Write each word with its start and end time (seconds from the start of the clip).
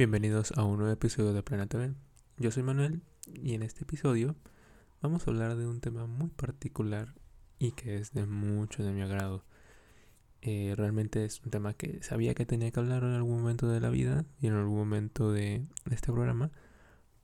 Bienvenidos 0.00 0.52
a 0.56 0.64
un 0.64 0.78
nuevo 0.78 0.94
episodio 0.94 1.34
de 1.34 1.42
Plena 1.42 1.66
TV. 1.66 1.92
Yo 2.38 2.50
soy 2.50 2.62
Manuel 2.62 3.02
y 3.26 3.52
en 3.52 3.62
este 3.62 3.82
episodio 3.82 4.34
vamos 5.02 5.26
a 5.26 5.30
hablar 5.30 5.56
de 5.56 5.66
un 5.66 5.82
tema 5.82 6.06
muy 6.06 6.30
particular 6.30 7.14
y 7.58 7.72
que 7.72 7.98
es 7.98 8.14
de 8.14 8.24
mucho 8.24 8.82
de 8.82 8.92
mi 8.92 9.02
agrado. 9.02 9.44
Eh, 10.40 10.72
realmente 10.74 11.26
es 11.26 11.42
un 11.44 11.50
tema 11.50 11.74
que 11.74 12.02
sabía 12.02 12.32
que 12.32 12.46
tenía 12.46 12.70
que 12.70 12.80
hablar 12.80 13.02
en 13.02 13.10
algún 13.10 13.42
momento 13.42 13.68
de 13.68 13.78
la 13.78 13.90
vida 13.90 14.24
y 14.40 14.46
en 14.46 14.54
algún 14.54 14.78
momento 14.78 15.32
de 15.32 15.66
este 15.90 16.10
programa 16.10 16.50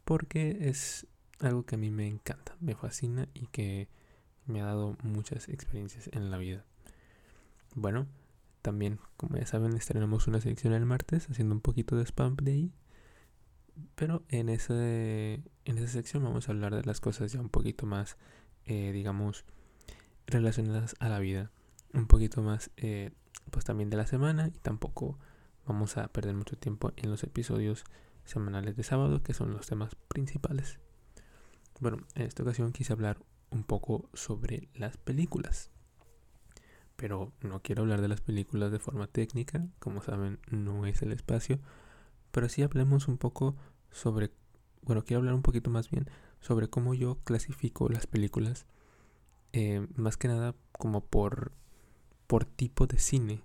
porque 0.05 0.69
es 0.69 1.07
algo 1.41 1.65
que 1.65 1.77
a 1.77 1.79
mí 1.79 1.91
me 1.91 2.07
encanta, 2.07 2.59
me 2.61 2.75
fascina 2.75 3.27
y 3.33 3.47
que 3.47 3.89
me 4.45 4.61
ha 4.61 4.67
dado 4.67 4.99
muchas 5.03 5.49
experiencias 5.49 6.11
en 6.13 6.31
la 6.31 6.37
vida. 6.37 6.67
Bueno, 7.75 8.07
también, 8.67 8.99
como 9.17 9.37
ya 9.37 9.47
saben, 9.47 9.77
estrenamos 9.77 10.27
una 10.27 10.41
sección 10.41 10.73
el 10.73 10.87
martes 10.87 11.31
haciendo 11.31 11.55
un 11.55 11.61
poquito 11.61 11.95
de 11.95 12.05
spam 12.05 12.35
de 12.35 12.51
ahí. 12.51 12.73
Pero 13.95 14.25
en, 14.29 14.49
ese, 14.49 15.35
en 15.65 15.79
esa 15.79 15.87
sección 15.87 16.25
vamos 16.25 16.49
a 16.49 16.51
hablar 16.51 16.75
de 16.75 16.83
las 16.83 17.01
cosas 17.01 17.31
ya 17.31 17.41
un 17.41 17.49
poquito 17.49 17.87
más, 17.87 18.17
eh, 18.65 18.91
digamos, 18.91 19.45
relacionadas 20.27 20.97
a 20.99 21.09
la 21.09 21.21
vida. 21.21 21.53
Un 21.95 22.09
poquito 22.09 22.43
más, 22.43 22.73
eh, 22.77 23.13
pues 23.53 23.65
también 23.65 23.89
de 23.89 23.99
la 23.99 24.09
semana. 24.09 24.49
Y 24.49 24.59
tampoco 24.59 25.17
vamos 25.65 25.97
a 25.97 26.09
perder 26.09 26.35
mucho 26.35 26.59
tiempo 26.59 26.93
en 26.97 27.09
los 27.09 27.23
episodios 27.23 27.85
semanales 28.25 28.75
de 28.75 28.83
sábado, 28.83 29.23
que 29.23 29.33
son 29.33 29.53
los 29.53 29.69
temas 29.69 29.95
principales. 30.09 30.81
Bueno, 31.79 31.99
en 32.17 32.23
esta 32.23 32.43
ocasión 32.43 32.73
quise 32.73 32.93
hablar 32.93 33.19
un 33.51 33.63
poco 33.63 34.11
sobre 34.13 34.69
las 34.75 34.97
películas 34.97 35.71
pero 36.97 37.33
no 37.43 37.61
quiero 37.63 37.83
hablar 37.83 38.01
de 38.01 38.09
las 38.09 38.21
películas 38.21 38.73
de 38.73 38.79
forma 38.79 39.07
técnica, 39.07 39.67
como 39.79 40.03
saben 40.03 40.39
no 40.51 40.87
es 40.87 41.03
el 41.03 41.13
espacio, 41.13 41.61
pero 42.31 42.49
sí 42.49 42.63
hablemos 42.63 43.09
un 43.09 43.19
poco 43.19 43.57
sobre, 43.91 44.31
bueno, 44.83 45.05
quiero 45.05 45.21
hablar 45.21 45.35
un 45.35 45.43
poquito 45.43 45.71
más 45.71 45.91
bien 45.91 46.09
sobre 46.41 46.69
cómo 46.69 46.95
yo 46.95 47.19
clasifico 47.25 47.89
las 47.89 48.07
películas, 48.07 48.67
eh, 49.53 49.87
más 49.95 50.17
que 50.17 50.29
nada 50.29 50.55
como 50.73 51.05
por, 51.05 51.53
por 52.27 52.45
tipo 52.45 52.87
de 52.87 52.99
cine. 52.99 53.43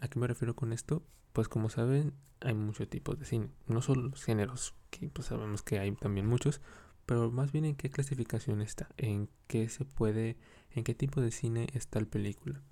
¿A 0.00 0.08
qué 0.08 0.18
me 0.18 0.26
refiero 0.26 0.54
con 0.54 0.72
esto? 0.72 1.02
Pues 1.32 1.48
como 1.48 1.70
saben, 1.70 2.14
hay 2.40 2.54
muchos 2.54 2.88
tipos 2.88 3.18
de 3.18 3.26
cine, 3.26 3.48
no 3.66 3.82
solo 3.82 4.08
los 4.08 4.24
géneros, 4.24 4.74
que 4.90 5.08
pues 5.08 5.28
sabemos 5.28 5.62
que 5.62 5.78
hay 5.78 5.92
también 5.92 6.26
muchos, 6.26 6.60
pero 7.06 7.30
más 7.30 7.52
bien 7.52 7.64
en 7.64 7.76
qué 7.76 7.90
clasificación 7.90 8.60
está, 8.60 8.88
en 8.96 9.28
qué 9.46 9.68
se 9.68 9.84
puede, 9.84 10.36
en 10.70 10.84
qué 10.84 10.94
tipo 10.94 11.20
de 11.20 11.30
cine 11.30 11.68
está 11.74 12.00
la 12.00 12.06
película. 12.06 12.62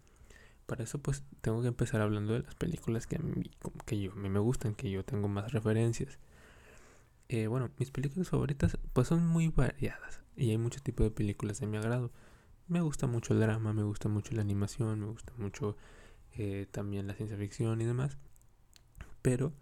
Para 0.66 0.84
eso 0.84 0.98
pues 0.98 1.24
tengo 1.40 1.60
que 1.62 1.68
empezar 1.68 2.00
hablando 2.00 2.32
de 2.32 2.40
las 2.40 2.54
películas 2.54 3.06
que 3.06 3.16
a 3.16 3.18
mí, 3.18 3.50
que 3.84 4.00
yo, 4.00 4.14
me 4.14 4.38
gustan, 4.38 4.74
que 4.74 4.90
yo 4.90 5.04
tengo 5.04 5.28
más 5.28 5.52
referencias. 5.52 6.18
Eh, 7.28 7.46
bueno, 7.46 7.70
mis 7.78 7.90
películas 7.90 8.28
favoritas 8.28 8.78
pues 8.92 9.08
son 9.08 9.26
muy 9.26 9.48
variadas 9.48 10.20
y 10.36 10.50
hay 10.50 10.58
muchos 10.58 10.82
tipos 10.82 11.04
de 11.04 11.10
películas 11.10 11.60
de 11.60 11.66
mi 11.66 11.76
agrado. 11.76 12.10
Me 12.68 12.80
gusta 12.80 13.06
mucho 13.06 13.34
el 13.34 13.40
drama, 13.40 13.72
me 13.72 13.82
gusta 13.82 14.08
mucho 14.08 14.34
la 14.34 14.42
animación, 14.42 15.00
me 15.00 15.06
gusta 15.06 15.32
mucho 15.36 15.76
eh, 16.32 16.66
también 16.70 17.06
la 17.06 17.14
ciencia 17.14 17.36
ficción 17.36 17.80
y 17.80 17.84
demás. 17.84 18.16
Pero 19.20 19.52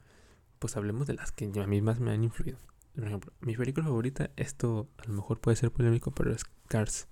pues 0.58 0.76
hablemos 0.76 1.06
de 1.06 1.14
las 1.14 1.32
que 1.32 1.50
a 1.60 1.66
mí 1.66 1.80
más 1.80 2.00
me 2.00 2.12
han 2.12 2.22
influido 2.22 2.58
por 2.94 3.04
ejemplo, 3.04 3.32
mi 3.40 3.56
película 3.56 3.86
favorita, 3.86 4.30
esto 4.36 4.88
a 4.98 5.06
lo 5.06 5.14
mejor 5.14 5.40
puede 5.40 5.56
ser 5.56 5.70
polémico, 5.70 6.12
pero 6.12 6.32
es 6.32 6.44
Cars. 6.68 7.08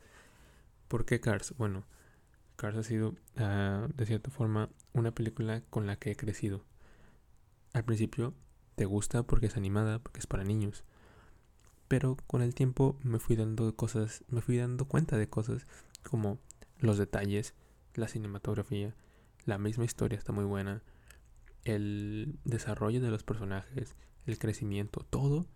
¿Por 0.89 1.05
qué 1.05 1.21
Cars? 1.21 1.55
Bueno, 1.57 1.85
Cars 2.57 2.77
ha 2.77 2.83
sido, 2.83 3.11
uh, 3.37 3.89
de 3.95 4.07
cierta 4.07 4.31
forma, 4.31 4.71
una 4.93 5.13
película 5.13 5.63
con 5.71 5.87
la 5.87 5.97
que 5.97 6.11
he 6.11 6.17
crecido. 6.17 6.65
Al 7.73 7.85
principio 7.85 8.35
te 8.75 8.85
gusta 8.85 9.23
porque 9.23 9.47
es 9.47 9.57
animada, 9.57 9.99
porque 9.99 10.21
es 10.21 10.27
para 10.27 10.45
niños. 10.45 10.85
Pero 11.87 12.17
con 12.27 12.43
el 12.43 12.55
tiempo 12.55 12.99
me 13.03 13.19
fui 13.19 13.37
dando 13.37 13.75
cosas, 13.75 14.25
me 14.29 14.41
fui 14.41 14.57
dando 14.57 14.87
cuenta 14.87 15.17
de 15.17 15.29
cosas 15.29 15.67
como 16.03 16.39
los 16.79 16.99
detalles, 16.99 17.55
la 17.95 18.09
cinematografía, 18.09 18.95
la 19.45 19.59
misma 19.59 19.85
historia 19.85 20.19
está 20.19 20.33
muy 20.33 20.45
buena, 20.45 20.83
el 21.65 22.39
desarrollo 22.45 23.01
de 23.01 23.11
los 23.11 23.23
personajes, 23.23 23.97
el 24.27 24.39
crecimiento, 24.39 25.07
todo 25.09 25.47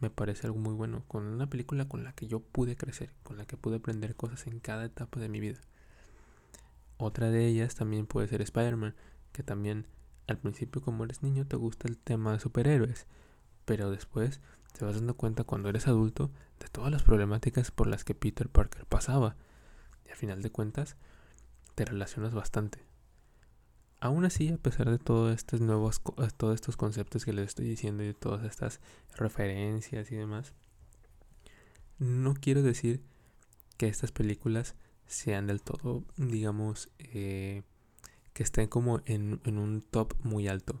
me 0.00 0.10
parece 0.10 0.46
algo 0.46 0.58
muy 0.58 0.74
bueno, 0.74 1.04
con 1.08 1.26
una 1.26 1.48
película 1.48 1.86
con 1.86 2.04
la 2.04 2.12
que 2.12 2.26
yo 2.26 2.40
pude 2.40 2.76
crecer, 2.76 3.12
con 3.22 3.36
la 3.36 3.46
que 3.46 3.56
pude 3.56 3.76
aprender 3.76 4.16
cosas 4.16 4.46
en 4.46 4.60
cada 4.60 4.84
etapa 4.84 5.20
de 5.20 5.28
mi 5.28 5.40
vida. 5.40 5.60
Otra 6.96 7.30
de 7.30 7.46
ellas 7.46 7.74
también 7.74 8.06
puede 8.06 8.28
ser 8.28 8.42
Spider-Man, 8.42 8.94
que 9.32 9.42
también 9.42 9.86
al 10.26 10.38
principio 10.38 10.82
como 10.82 11.04
eres 11.04 11.22
niño 11.22 11.46
te 11.46 11.56
gusta 11.56 11.88
el 11.88 11.98
tema 11.98 12.32
de 12.32 12.40
superhéroes, 12.40 13.06
pero 13.64 13.90
después 13.90 14.40
te 14.72 14.84
vas 14.84 14.94
dando 14.96 15.16
cuenta 15.16 15.44
cuando 15.44 15.68
eres 15.68 15.86
adulto 15.86 16.30
de 16.58 16.68
todas 16.68 16.90
las 16.90 17.02
problemáticas 17.02 17.70
por 17.70 17.86
las 17.86 18.04
que 18.04 18.14
Peter 18.14 18.48
Parker 18.48 18.86
pasaba. 18.86 19.36
Y 20.06 20.10
al 20.10 20.16
final 20.16 20.42
de 20.42 20.50
cuentas 20.50 20.96
te 21.74 21.84
relacionas 21.84 22.34
bastante. 22.34 22.89
Aún 24.00 24.24
así, 24.24 24.48
a 24.48 24.56
pesar 24.56 24.90
de 24.90 24.98
todos 24.98 25.34
estos 25.34 25.60
nuevos, 25.60 26.00
todos 26.38 26.54
estos 26.54 26.78
conceptos 26.78 27.26
que 27.26 27.34
les 27.34 27.48
estoy 27.48 27.66
diciendo 27.66 28.02
y 28.02 28.06
de 28.06 28.14
todas 28.14 28.44
estas 28.44 28.80
referencias 29.16 30.10
y 30.10 30.16
demás, 30.16 30.54
no 31.98 32.32
quiero 32.32 32.62
decir 32.62 33.02
que 33.76 33.88
estas 33.88 34.10
películas 34.10 34.74
sean 35.06 35.46
del 35.46 35.60
todo, 35.60 36.04
digamos, 36.16 36.88
eh, 36.98 37.62
que 38.32 38.42
estén 38.42 38.68
como 38.68 39.02
en, 39.04 39.40
en, 39.44 39.58
un 39.58 39.82
top 39.82 40.14
muy 40.22 40.48
alto. 40.48 40.80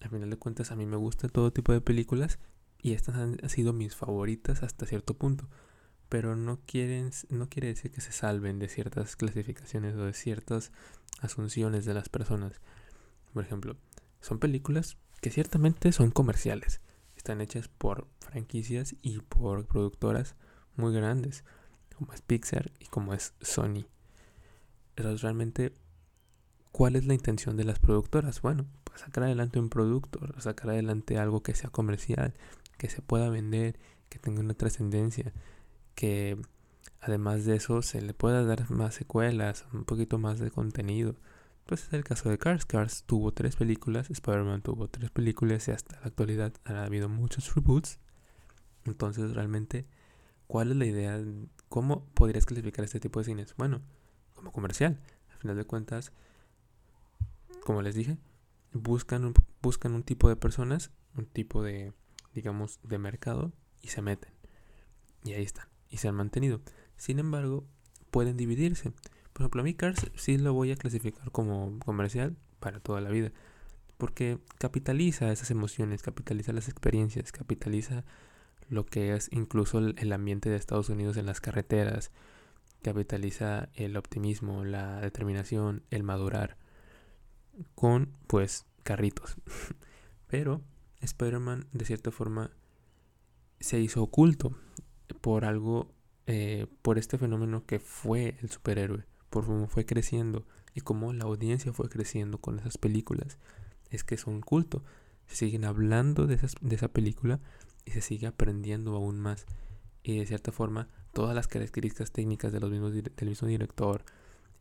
Al 0.00 0.08
final 0.08 0.30
de 0.30 0.36
cuentas, 0.36 0.70
a 0.70 0.76
mí 0.76 0.86
me 0.86 0.96
gusta 0.96 1.28
todo 1.28 1.52
tipo 1.52 1.72
de 1.72 1.82
películas 1.82 2.38
y 2.80 2.92
estas 2.92 3.16
han 3.16 3.46
sido 3.50 3.74
mis 3.74 3.94
favoritas 3.94 4.62
hasta 4.62 4.86
cierto 4.86 5.14
punto. 5.14 5.48
Pero 6.12 6.36
no, 6.36 6.60
quieren, 6.66 7.10
no 7.30 7.48
quiere 7.48 7.68
decir 7.68 7.90
que 7.90 8.02
se 8.02 8.12
salven 8.12 8.58
de 8.58 8.68
ciertas 8.68 9.16
clasificaciones 9.16 9.94
o 9.94 10.04
de 10.04 10.12
ciertas 10.12 10.70
asunciones 11.22 11.86
de 11.86 11.94
las 11.94 12.10
personas. 12.10 12.60
Por 13.32 13.42
ejemplo, 13.42 13.78
son 14.20 14.38
películas 14.38 14.98
que 15.22 15.30
ciertamente 15.30 15.90
son 15.90 16.10
comerciales. 16.10 16.82
Están 17.16 17.40
hechas 17.40 17.68
por 17.68 18.08
franquicias 18.20 18.94
y 19.00 19.20
por 19.20 19.64
productoras 19.64 20.36
muy 20.76 20.92
grandes, 20.92 21.44
como 21.96 22.12
es 22.12 22.20
Pixar 22.20 22.72
y 22.78 22.88
como 22.88 23.14
es 23.14 23.32
Sony. 23.40 23.86
Pero 24.94 25.16
realmente, 25.16 25.72
¿cuál 26.72 26.96
es 26.96 27.06
la 27.06 27.14
intención 27.14 27.56
de 27.56 27.64
las 27.64 27.78
productoras? 27.78 28.42
Bueno, 28.42 28.66
pues 28.84 29.00
sacar 29.00 29.24
adelante 29.24 29.58
un 29.58 29.70
producto, 29.70 30.20
sacar 30.40 30.72
adelante 30.72 31.16
algo 31.16 31.42
que 31.42 31.54
sea 31.54 31.70
comercial, 31.70 32.34
que 32.76 32.90
se 32.90 33.00
pueda 33.00 33.30
vender, 33.30 33.78
que 34.10 34.18
tenga 34.18 34.40
una 34.40 34.52
trascendencia, 34.52 35.32
que 35.94 36.38
Además 37.02 37.44
de 37.44 37.56
eso, 37.56 37.82
se 37.82 38.00
le 38.00 38.14
pueda 38.14 38.44
dar 38.44 38.70
más 38.70 38.94
secuelas, 38.94 39.66
un 39.72 39.84
poquito 39.84 40.18
más 40.18 40.38
de 40.38 40.52
contenido. 40.52 41.16
Pues 41.66 41.82
es 41.82 41.92
el 41.92 42.04
caso 42.04 42.30
de 42.30 42.38
Cars. 42.38 42.64
Cars 42.64 43.02
tuvo 43.04 43.32
tres 43.32 43.56
películas, 43.56 44.08
Spider-Man 44.08 44.62
tuvo 44.62 44.86
tres 44.86 45.10
películas 45.10 45.66
y 45.66 45.72
hasta 45.72 45.98
la 46.00 46.06
actualidad 46.06 46.52
ha 46.64 46.84
habido 46.84 47.08
muchos 47.08 47.52
reboots. 47.56 47.98
Entonces, 48.84 49.34
realmente, 49.34 49.84
¿cuál 50.46 50.70
es 50.70 50.76
la 50.76 50.86
idea? 50.86 51.20
¿Cómo 51.68 52.06
podrías 52.14 52.46
clasificar 52.46 52.84
este 52.84 53.00
tipo 53.00 53.18
de 53.18 53.24
cines? 53.24 53.56
Bueno, 53.56 53.82
como 54.34 54.52
comercial. 54.52 55.00
Al 55.32 55.38
final 55.38 55.56
de 55.56 55.64
cuentas, 55.64 56.12
como 57.64 57.82
les 57.82 57.96
dije, 57.96 58.16
buscan 58.72 59.24
un, 59.24 59.34
buscan 59.60 59.94
un 59.94 60.04
tipo 60.04 60.28
de 60.28 60.36
personas, 60.36 60.92
un 61.16 61.26
tipo 61.26 61.64
de, 61.64 61.92
digamos, 62.32 62.78
de 62.84 62.98
mercado 62.98 63.52
y 63.80 63.88
se 63.88 64.02
meten. 64.02 64.32
Y 65.24 65.32
ahí 65.32 65.42
están. 65.42 65.71
Y 65.92 65.98
se 65.98 66.08
han 66.08 66.16
mantenido. 66.16 66.60
Sin 66.96 67.20
embargo, 67.20 67.64
pueden 68.10 68.36
dividirse. 68.36 68.92
Por 69.32 69.42
ejemplo, 69.42 69.60
a 69.60 69.64
mí 69.64 69.74
Cars 69.74 70.10
sí 70.16 70.38
lo 70.38 70.52
voy 70.52 70.72
a 70.72 70.76
clasificar 70.76 71.30
como 71.30 71.78
comercial 71.84 72.36
para 72.58 72.80
toda 72.80 73.00
la 73.00 73.10
vida. 73.10 73.30
Porque 73.98 74.38
capitaliza 74.58 75.30
esas 75.30 75.52
emociones, 75.52 76.02
capitaliza 76.02 76.52
las 76.52 76.68
experiencias, 76.68 77.30
capitaliza 77.30 78.04
lo 78.68 78.86
que 78.86 79.14
es 79.14 79.28
incluso 79.30 79.78
el 79.78 80.12
ambiente 80.12 80.50
de 80.50 80.56
Estados 80.56 80.88
Unidos 80.88 81.16
en 81.18 81.26
las 81.26 81.40
carreteras, 81.40 82.10
capitaliza 82.82 83.68
el 83.74 83.96
optimismo, 83.96 84.64
la 84.64 85.00
determinación, 85.00 85.82
el 85.90 86.02
madurar 86.02 86.56
con 87.74 88.12
pues 88.26 88.66
carritos. 88.82 89.36
Pero 90.26 90.62
Spider-Man 91.00 91.66
de 91.72 91.84
cierta 91.84 92.10
forma 92.10 92.50
se 93.60 93.78
hizo 93.78 94.02
oculto 94.02 94.56
por 95.20 95.44
algo 95.44 95.92
eh, 96.26 96.66
por 96.82 96.98
este 96.98 97.18
fenómeno 97.18 97.66
que 97.66 97.80
fue 97.80 98.36
el 98.42 98.50
superhéroe, 98.50 99.04
por 99.28 99.44
cómo 99.44 99.66
fue 99.66 99.84
creciendo 99.84 100.46
y 100.74 100.80
cómo 100.80 101.12
la 101.12 101.24
audiencia 101.24 101.72
fue 101.72 101.88
creciendo 101.88 102.38
con 102.38 102.58
esas 102.58 102.78
películas. 102.78 103.38
Es 103.90 104.04
que 104.04 104.16
son 104.16 104.40
culto. 104.40 104.84
Se 105.26 105.36
siguen 105.36 105.64
hablando 105.64 106.26
de, 106.26 106.36
de 106.36 106.74
esa 106.74 106.88
película 106.88 107.40
y 107.84 107.90
se 107.90 108.00
sigue 108.00 108.26
aprendiendo 108.26 108.94
aún 108.94 109.18
más. 109.18 109.46
Y 110.02 110.18
de 110.18 110.26
cierta 110.26 110.52
forma, 110.52 110.88
todas 111.12 111.34
las 111.34 111.48
características 111.48 112.12
técnicas 112.12 112.52
de 112.52 112.60
los 112.60 112.70
mismos, 112.70 112.92
del 112.92 113.28
mismo 113.28 113.48
director 113.48 114.04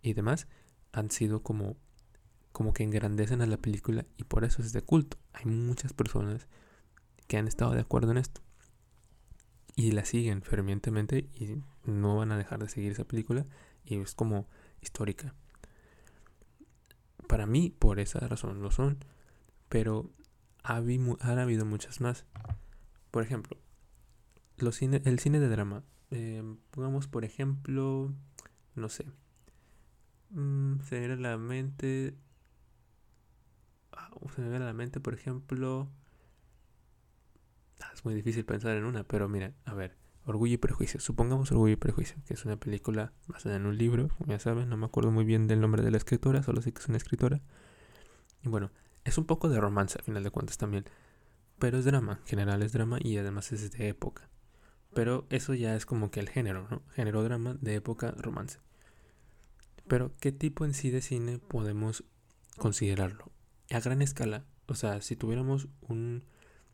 y 0.01 0.13
demás 0.13 0.47
han 0.93 1.11
sido 1.11 1.43
como, 1.43 1.77
como 2.51 2.73
que 2.73 2.83
engrandecen 2.83 3.41
a 3.41 3.47
la 3.47 3.57
película 3.57 4.05
y 4.17 4.23
por 4.23 4.43
eso 4.43 4.61
es 4.61 4.73
de 4.73 4.81
culto. 4.81 5.17
Hay 5.33 5.45
muchas 5.45 5.93
personas 5.93 6.47
que 7.27 7.37
han 7.37 7.47
estado 7.47 7.71
de 7.71 7.81
acuerdo 7.81 8.11
en 8.11 8.17
esto 8.17 8.41
y 9.75 9.91
la 9.91 10.05
siguen 10.05 10.41
fervientemente 10.41 11.29
y 11.33 11.57
no 11.85 12.17
van 12.17 12.31
a 12.31 12.37
dejar 12.37 12.59
de 12.59 12.69
seguir 12.69 12.91
esa 12.91 13.05
película 13.05 13.45
y 13.85 13.95
es 13.97 14.15
como 14.15 14.47
histórica. 14.81 15.33
Para 17.27 17.45
mí, 17.45 17.69
por 17.69 17.99
esa 17.99 18.19
razón 18.27 18.61
lo 18.61 18.71
son, 18.71 18.97
pero 19.69 20.11
ha 20.63 20.75
han 20.75 21.39
habido 21.39 21.65
muchas 21.65 22.01
más. 22.01 22.25
Por 23.09 23.23
ejemplo, 23.23 23.57
los 24.57 24.75
cine, 24.75 25.01
el 25.05 25.19
cine 25.19 25.39
de 25.39 25.49
drama. 25.49 25.83
Eh, 26.11 26.43
pongamos, 26.71 27.07
por 27.07 27.23
ejemplo, 27.23 28.13
no 28.75 28.89
sé. 28.89 29.05
Mm, 30.31 30.81
se 30.81 31.15
la 31.17 31.37
mente. 31.37 32.15
Ah, 33.91 34.09
se 34.35 34.41
me 34.41 34.49
viene 34.49 34.65
a 34.65 34.67
la 34.67 34.73
mente, 34.73 34.99
por 34.99 35.13
ejemplo. 35.13 35.89
Ah, 37.81 37.91
es 37.93 38.05
muy 38.05 38.13
difícil 38.13 38.45
pensar 38.45 38.77
en 38.77 38.85
una, 38.85 39.03
pero 39.03 39.27
mira, 39.27 39.53
a 39.65 39.73
ver. 39.73 39.97
Orgullo 40.25 40.53
y 40.53 40.57
Prejuicio. 40.57 40.99
Supongamos 40.99 41.51
Orgullo 41.51 41.73
y 41.73 41.77
Prejuicio, 41.77 42.17
que 42.27 42.35
es 42.35 42.45
una 42.45 42.55
película 42.57 43.11
basada 43.27 43.55
en 43.55 43.65
un 43.65 43.77
libro, 43.77 44.09
como 44.17 44.31
ya 44.31 44.39
saben, 44.39 44.69
no 44.69 44.77
me 44.77 44.85
acuerdo 44.85 45.11
muy 45.11 45.25
bien 45.25 45.47
del 45.47 45.61
nombre 45.61 45.81
de 45.81 45.89
la 45.89 45.97
escritora, 45.97 46.43
solo 46.43 46.61
sé 46.61 46.71
que 46.71 46.79
es 46.79 46.87
una 46.87 46.97
escritora. 46.97 47.41
Y 48.43 48.49
bueno, 48.49 48.71
es 49.03 49.17
un 49.17 49.25
poco 49.25 49.49
de 49.49 49.59
romance 49.59 49.97
a 49.99 50.03
final 50.03 50.23
de 50.23 50.29
cuentas 50.29 50.57
también, 50.57 50.85
pero 51.57 51.79
es 51.79 51.85
drama, 51.85 52.19
en 52.21 52.27
general 52.27 52.61
es 52.61 52.71
drama 52.71 52.99
y 53.01 53.17
además 53.17 53.51
es 53.51 53.71
de 53.71 53.87
época. 53.87 54.29
Pero 54.93 55.25
eso 55.29 55.53
ya 55.53 55.75
es 55.75 55.85
como 55.85 56.11
que 56.11 56.19
el 56.19 56.29
género, 56.29 56.67
¿no? 56.69 56.83
Género 56.93 57.23
drama 57.23 57.57
de 57.59 57.75
época 57.75 58.11
romance. 58.11 58.59
Pero 59.87 60.13
¿qué 60.19 60.31
tipo 60.31 60.65
en 60.65 60.73
sí 60.73 60.91
de 60.91 61.01
cine 61.01 61.39
podemos 61.39 62.03
considerarlo? 62.57 63.31
A 63.71 63.79
gran 63.79 64.01
escala, 64.01 64.45
o 64.67 64.75
sea, 64.75 65.01
si 65.01 65.15
tuviéramos 65.15 65.67
un, 65.81 66.23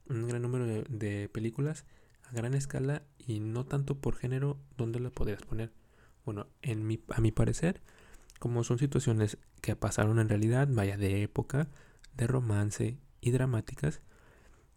un 0.10 0.28
gran 0.28 0.42
número 0.42 0.66
de, 0.66 0.84
de 0.90 1.30
películas, 1.30 1.86
a 2.24 2.34
gran 2.34 2.54
escala 2.54 3.04
y 3.18 3.40
no 3.40 3.66
tanto 3.66 3.96
por 4.00 4.16
género, 4.16 4.58
¿dónde 4.78 5.00
lo 5.00 5.12
podrías 5.12 5.42
poner? 5.44 5.72
Bueno, 6.26 6.48
en 6.62 6.86
mi, 6.86 7.02
a 7.10 7.22
mi 7.22 7.32
parecer, 7.32 7.82
como 8.40 8.64
son 8.64 8.80
situaciones 8.80 9.38
que 9.62 9.76
pasaron 9.76 10.20
en 10.20 10.30
realidad, 10.30 10.68
vaya 10.70 10.98
de 10.98 11.24
época, 11.24 11.70
de 12.16 12.28
romance 12.28 12.98
y 13.22 13.32
dramáticas, 13.32 14.02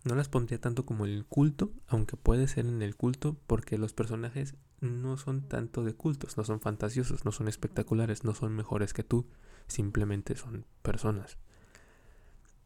no 0.04 0.14
las 0.14 0.28
pondría 0.28 0.60
tanto 0.60 0.86
como 0.86 1.04
el 1.04 1.26
culto, 1.26 1.72
aunque 1.86 2.16
puede 2.16 2.48
ser 2.48 2.66
en 2.66 2.82
el 2.82 2.96
culto 2.96 3.36
porque 3.46 3.78
los 3.78 3.92
personajes 3.92 4.54
no 4.80 5.18
son 5.18 5.42
tanto 5.42 5.84
de 5.84 5.92
cultos, 5.92 6.38
no 6.38 6.44
son 6.44 6.60
fantasiosos, 6.60 7.24
no 7.24 7.32
son 7.32 7.48
espectaculares, 7.48 8.24
no 8.24 8.34
son 8.34 8.54
mejores 8.54 8.94
que 8.94 9.04
tú, 9.04 9.26
simplemente 9.66 10.36
son 10.36 10.64
personas. 10.82 11.36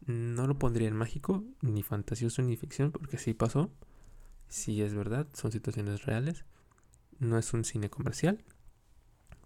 No 0.05 0.47
lo 0.47 0.59
pondría 0.59 0.87
en 0.87 0.95
mágico, 0.95 1.43
ni 1.61 1.83
fantasioso, 1.83 2.41
ni 2.41 2.55
ficción, 2.55 2.91
porque 2.91 3.17
sí 3.17 3.33
pasó, 3.33 3.71
si 4.47 4.81
es 4.81 4.93
verdad, 4.93 5.27
son 5.33 5.51
situaciones 5.51 6.05
reales. 6.05 6.45
No 7.19 7.37
es 7.37 7.53
un 7.53 7.63
cine 7.63 7.89
comercial, 7.89 8.43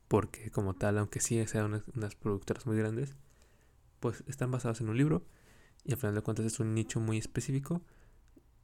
porque 0.10 0.52
como 0.52 0.74
tal, 0.74 0.98
aunque 0.98 1.22
sí 1.22 1.46
sean 1.48 1.84
unas, 1.96 2.16
productoras 2.16 2.66
muy 2.66 2.78
grandes, 2.78 3.16
pues 4.00 4.24
están 4.28 4.52
basadas 4.52 4.82
en 4.82 4.90
un 4.90 4.98
libro 4.98 5.24
y 5.86 5.94
al 5.94 5.98
final 5.98 6.16
de 6.16 6.22
cuentas 6.22 6.46
es 6.46 6.60
un 6.60 6.74
nicho 6.74 7.00
muy 7.00 7.18
específico 7.18 7.82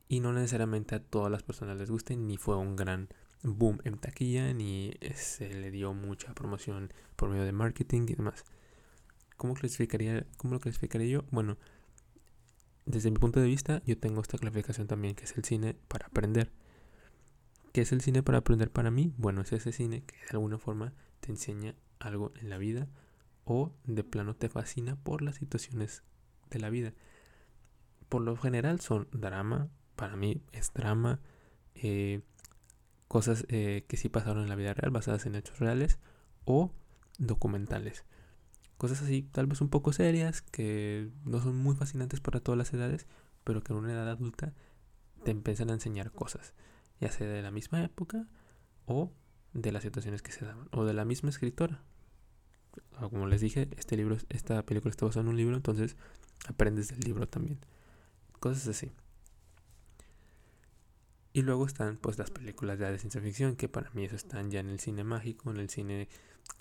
y 0.08 0.20
no 0.20 0.34
necesariamente 0.34 0.96
a 0.96 1.04
todas 1.04 1.32
las 1.32 1.44
personas 1.44 1.78
les 1.78 1.90
guste, 1.90 2.16
ni 2.18 2.38
fue 2.38 2.58
un 2.58 2.76
gran 2.76 3.10
boom 3.44 3.80
en 3.84 3.98
taquilla, 3.98 4.54
ni 4.54 4.94
se 5.16 5.54
le 5.54 5.72
dio 5.72 5.94
mucha 5.94 6.34
promoción 6.34 6.92
por 7.16 7.30
medio 7.30 7.46
de 7.46 7.52
marketing 7.52 8.08
y 8.10 8.16
demás. 8.16 8.44
¿Cómo 9.38 9.54
clasificaría, 9.54 10.26
cómo 10.38 10.54
lo 10.56 10.60
clasificaría 10.60 11.08
yo? 11.08 11.26
Bueno, 11.30 11.58
desde 12.86 13.12
mi 13.12 13.18
punto 13.18 13.40
de 13.40 13.48
vista, 13.48 13.82
yo 13.86 13.98
tengo 13.98 14.22
esta 14.22 14.38
clasificación 14.38 14.88
también, 14.88 15.16
que 15.16 15.24
es 15.24 15.36
el 15.38 15.44
cine 15.44 15.76
para 15.88 16.08
aprender. 16.08 16.52
¿Qué 17.74 17.82
es 17.82 17.92
el 17.92 18.02
cine 18.02 18.24
para 18.24 18.38
aprender 18.40 18.72
para 18.72 18.92
mí? 18.92 19.14
Bueno, 19.18 19.42
es 19.42 19.52
ese 19.52 19.72
cine 19.72 20.04
que 20.04 20.16
de 20.16 20.32
alguna 20.32 20.58
forma 20.58 20.94
te 21.20 21.32
enseña 21.32 21.76
algo 22.00 22.32
en 22.40 22.50
la 22.50 22.58
vida 22.58 22.88
o 23.44 23.74
de 23.86 24.04
plano 24.04 24.36
te 24.36 24.50
fascina 24.50 24.96
por 24.96 25.22
las 25.22 25.36
situaciones 25.36 26.04
de 26.50 26.60
la 26.60 26.70
vida. 26.70 26.94
Por 28.08 28.22
lo 28.22 28.38
general 28.38 28.80
son 28.80 29.08
drama, 29.12 29.70
para 29.96 30.16
mí 30.16 30.42
es 30.52 30.72
drama, 30.74 31.20
eh, 31.74 32.22
cosas 33.08 33.46
eh, 33.50 33.86
que 33.88 33.98
sí 33.98 34.10
pasaron 34.10 34.44
en 34.44 34.50
la 34.50 34.56
vida 34.56 34.74
real, 34.74 34.92
basadas 34.92 35.26
en 35.26 35.36
hechos 35.36 35.60
reales, 35.60 36.00
o 36.46 36.72
documentales. 37.18 38.06
Cosas 38.78 39.02
así, 39.02 39.24
tal 39.24 39.48
vez 39.48 39.62
un 39.62 39.70
poco 39.70 39.94
serias, 39.94 40.42
que 40.42 41.10
no 41.24 41.42
son 41.42 41.56
muy 41.56 41.76
fascinantes 41.76 42.20
para 42.20 42.40
todas 42.40 42.58
las 42.58 42.74
edades, 42.74 43.08
pero 43.44 43.62
que 43.62 43.72
en 43.72 43.80
una 43.80 43.94
edad 43.94 44.10
adulta 44.10 44.54
te 45.24 45.32
empiezan 45.32 45.70
a 45.70 45.74
enseñar 45.74 46.12
cosas, 46.12 46.54
ya 47.00 47.12
sea 47.12 47.28
de 47.28 47.42
la 47.42 47.52
misma 47.52 47.84
época 47.84 48.28
o 48.86 49.12
de 49.54 49.72
las 49.72 49.84
situaciones 49.84 50.22
que 50.22 50.32
se 50.32 50.46
daban, 50.46 50.68
o 50.72 50.84
de 50.84 50.94
la 50.94 51.06
misma 51.06 51.30
escritora. 51.30 51.82
Como 53.00 53.28
les 53.28 53.42
dije, 53.42 53.70
este 53.78 53.96
libro, 53.96 54.18
esta 54.30 54.64
película 54.64 54.92
está 54.92 55.06
basada 55.06 55.24
en 55.24 55.30
un 55.30 55.38
libro, 55.38 55.56
entonces 55.56 55.96
aprendes 56.48 56.90
del 56.90 57.00
libro 57.00 57.28
también. 57.28 57.60
Cosas 58.40 58.68
así. 58.68 58.92
Y 61.36 61.42
luego 61.42 61.66
están 61.66 61.98
pues 61.98 62.18
las 62.18 62.32
películas 62.32 62.80
ya 62.80 62.90
de 62.90 62.98
ciencia 62.98 63.20
ficción, 63.20 63.58
que 63.58 63.68
para 63.68 63.90
mí 63.92 64.06
eso 64.06 64.16
están 64.16 64.52
ya 64.52 64.62
en 64.62 64.70
el 64.70 64.80
cine 64.80 65.04
mágico, 65.04 65.52
en 65.52 65.58
el 65.58 65.70
cine 65.70 66.08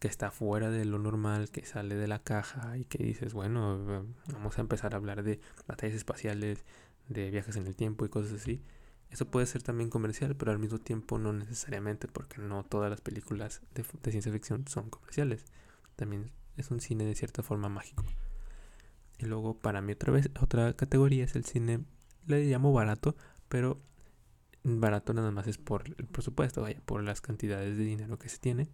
que 0.00 0.08
está 0.08 0.32
fuera 0.32 0.68
de 0.68 0.84
lo 0.84 0.98
normal, 0.98 1.48
que 1.52 1.64
sale 1.64 1.94
de 1.94 2.08
la 2.08 2.18
caja 2.18 2.76
y 2.76 2.84
que 2.84 2.98
dices, 3.04 3.34
bueno, 3.34 4.04
vamos 4.32 4.58
a 4.58 4.60
empezar 4.60 4.94
a 4.94 4.96
hablar 4.96 5.22
de 5.22 5.38
batallas 5.68 5.94
espaciales, 5.94 6.64
de 7.08 7.30
viajes 7.30 7.54
en 7.54 7.68
el 7.68 7.76
tiempo 7.76 8.04
y 8.04 8.08
cosas 8.08 8.32
así. 8.32 8.64
Eso 9.10 9.26
puede 9.26 9.46
ser 9.46 9.62
también 9.62 9.90
comercial, 9.90 10.34
pero 10.34 10.50
al 10.50 10.58
mismo 10.58 10.80
tiempo 10.80 11.20
no 11.20 11.32
necesariamente, 11.32 12.08
porque 12.08 12.38
no 12.38 12.64
todas 12.64 12.90
las 12.90 13.00
películas 13.00 13.62
de, 13.74 13.84
ciencia 14.10 14.32
ficción 14.32 14.66
son 14.66 14.90
comerciales. 14.90 15.44
También 15.94 16.32
es 16.56 16.72
un 16.72 16.80
cine 16.80 17.04
de 17.04 17.14
cierta 17.14 17.44
forma 17.44 17.68
mágico. 17.68 18.02
Y 19.20 19.26
luego 19.26 19.56
para 19.56 19.80
mí 19.82 19.92
otra 19.92 20.12
vez, 20.12 20.30
otra 20.40 20.74
categoría 20.74 21.22
es 21.22 21.36
el 21.36 21.44
cine, 21.44 21.84
le 22.26 22.44
llamo 22.46 22.72
barato, 22.72 23.14
pero 23.48 23.80
barato 24.64 25.14
nada 25.14 25.30
más 25.30 25.46
es 25.46 25.58
por 25.58 25.84
el 25.86 26.06
presupuesto, 26.06 26.62
vaya, 26.62 26.80
por 26.84 27.02
las 27.02 27.20
cantidades 27.20 27.76
de 27.76 27.84
dinero 27.84 28.18
que 28.18 28.28
se 28.28 28.38
tiene 28.38 28.68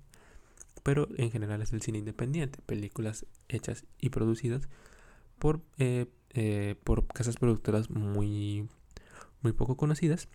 pero 0.83 1.09
en 1.17 1.31
general 1.31 1.63
es 1.63 1.73
el 1.73 1.83
cine 1.83 1.99
independiente, 1.99 2.61
películas 2.63 3.27
hechas 3.49 3.85
y 3.99 4.11
producidas 4.11 4.69
por, 5.39 5.61
eh, 5.79 6.07
eh, 6.31 6.77
por 6.85 7.07
casas 7.07 7.37
productoras 7.37 7.91
muy, 7.91 8.69
muy 9.43 9.53
poco 9.53 9.77
conocidas 9.77 10.29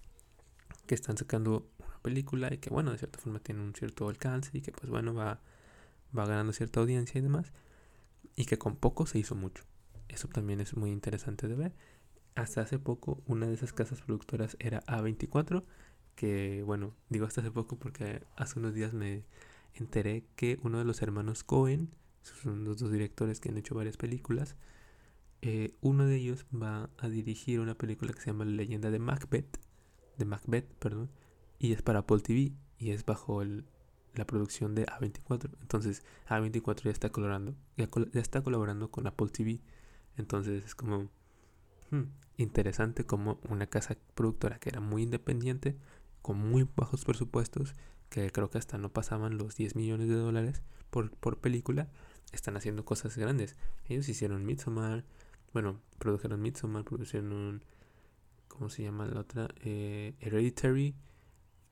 que 0.86 0.96
están 0.96 1.18
sacando 1.18 1.68
una 1.80 2.00
película 2.02 2.54
y 2.54 2.58
que 2.58 2.70
bueno, 2.70 2.92
de 2.92 2.98
cierta 2.98 3.20
forma 3.20 3.40
tiene 3.40 3.62
un 3.62 3.74
cierto 3.74 4.08
alcance 4.08 4.52
y 4.54 4.62
que 4.62 4.72
pues 4.72 4.90
bueno 4.90 5.14
va, 5.14 5.42
va 6.18 6.26
ganando 6.26 6.54
cierta 6.54 6.80
audiencia 6.80 7.20
y 7.20 7.22
demás 7.22 7.52
y 8.36 8.46
que 8.46 8.58
con 8.58 8.76
poco 8.76 9.06
se 9.06 9.18
hizo 9.18 9.36
mucho. 9.36 9.64
Eso 10.08 10.28
también 10.28 10.62
es 10.62 10.76
muy 10.76 10.92
interesante 10.92 11.48
de 11.48 11.56
ver. 11.56 11.74
Hasta 12.36 12.62
hace 12.62 12.80
poco 12.80 13.24
una 13.26 13.48
de 13.48 13.54
esas 13.54 13.74
casas 13.74 14.02
productoras 14.02 14.58
era 14.60 14.84
A24, 14.86 15.64
que 16.16 16.64
bueno, 16.64 16.94
digo 17.10 17.26
hasta 17.26 17.42
hace 17.42 17.52
poco 17.52 17.78
porque 17.78 18.22
hace 18.36 18.60
unos 18.60 18.74
días 18.74 18.94
me, 18.94 19.24
enteré 19.76 20.26
que 20.36 20.60
uno 20.64 20.80
de 20.80 20.86
los 20.86 21.02
hermanos 21.02 21.44
Cohen, 21.44 21.90
son 22.22 22.64
los 22.64 22.80
dos 22.80 22.92
directores 22.92 23.40
que 23.40 23.50
han 23.50 23.58
hecho 23.58 23.76
varias 23.76 23.98
películas, 23.98 24.56
eh, 25.42 25.76
uno 25.82 26.06
de 26.06 26.16
ellos 26.16 26.46
va 26.54 26.90
a 26.98 27.10
dirigir 27.10 27.60
una 27.60 27.76
película 27.76 28.14
que 28.14 28.22
se 28.22 28.28
llama 28.28 28.46
La 28.46 28.52
leyenda 28.52 28.90
de 28.90 29.00
Macbeth, 29.00 29.60
de 30.18 30.26
Macbeth, 30.26 30.68
perdón, 30.80 31.12
y 31.60 31.74
es 31.74 31.82
para 31.82 32.00
Apple 32.00 32.22
TV 32.22 32.54
y 32.80 32.92
es 32.92 33.06
bajo 33.06 33.44
la 33.44 34.26
producción 34.26 34.74
de 34.76 34.86
A24. 34.88 35.52
Entonces 35.62 36.04
A24 36.28 36.84
ya 36.86 36.92
está 36.92 37.12
colaborando, 37.12 37.56
ya, 37.78 37.88
está 38.14 38.42
colaborando 38.42 38.90
con 38.90 39.06
Apple 39.08 39.30
TV. 39.30 39.62
Entonces 40.18 40.64
es 40.66 40.74
como 40.74 41.10
hmm, 41.92 42.04
interesante 42.38 43.06
como 43.06 43.40
una 43.50 43.68
casa 43.68 43.98
productora 44.14 44.60
que 44.60 44.70
era 44.70 44.82
muy 44.82 45.04
independiente, 45.04 45.78
con 46.22 46.38
muy 46.38 46.68
bajos 46.76 47.06
presupuestos, 47.06 47.76
que 48.10 48.32
creo 48.32 48.50
que 48.50 48.58
hasta 48.58 48.78
no 48.78 48.90
pasaban 48.90 49.38
los 49.38 49.56
10 49.56 49.76
millones 49.76 50.08
de 50.10 50.16
dólares 50.16 50.64
por, 50.90 51.12
por 51.12 51.40
película, 51.40 51.90
están 52.32 52.58
haciendo 52.58 52.86
cosas 52.86 53.18
grandes. 53.18 53.56
Ellos 53.88 54.10
hicieron 54.10 54.46
Midsommar, 54.46 55.06
bueno, 55.54 55.80
produjeron 56.00 56.42
Midsommar, 56.42 56.84
produjeron, 56.84 57.64
¿cómo 58.48 58.70
se 58.70 58.84
llama 58.84 59.08
la 59.08 59.22
otra? 59.22 59.48
Eh, 59.62 60.16
Hereditary, 60.20 60.96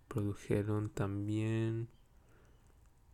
produjeron 0.08 0.90
también 0.90 1.90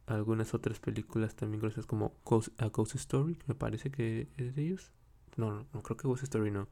algunas 0.06 0.54
otras 0.54 0.80
películas 0.80 1.36
también 1.36 1.62
gracias 1.62 1.86
como 1.86 2.16
Ghost, 2.26 2.50
A 2.62 2.68
Ghost 2.70 2.96
Story, 2.96 3.38
me 3.48 3.56
parece 3.56 3.92
que 3.92 4.28
es 4.38 4.56
de 4.56 4.64
ellos. 4.64 4.92
No, 5.38 5.68
no 5.74 5.84
creo 5.84 5.98
que 5.98 6.08
Ghost 6.08 6.24
Story 6.24 6.52
no. 6.52 6.68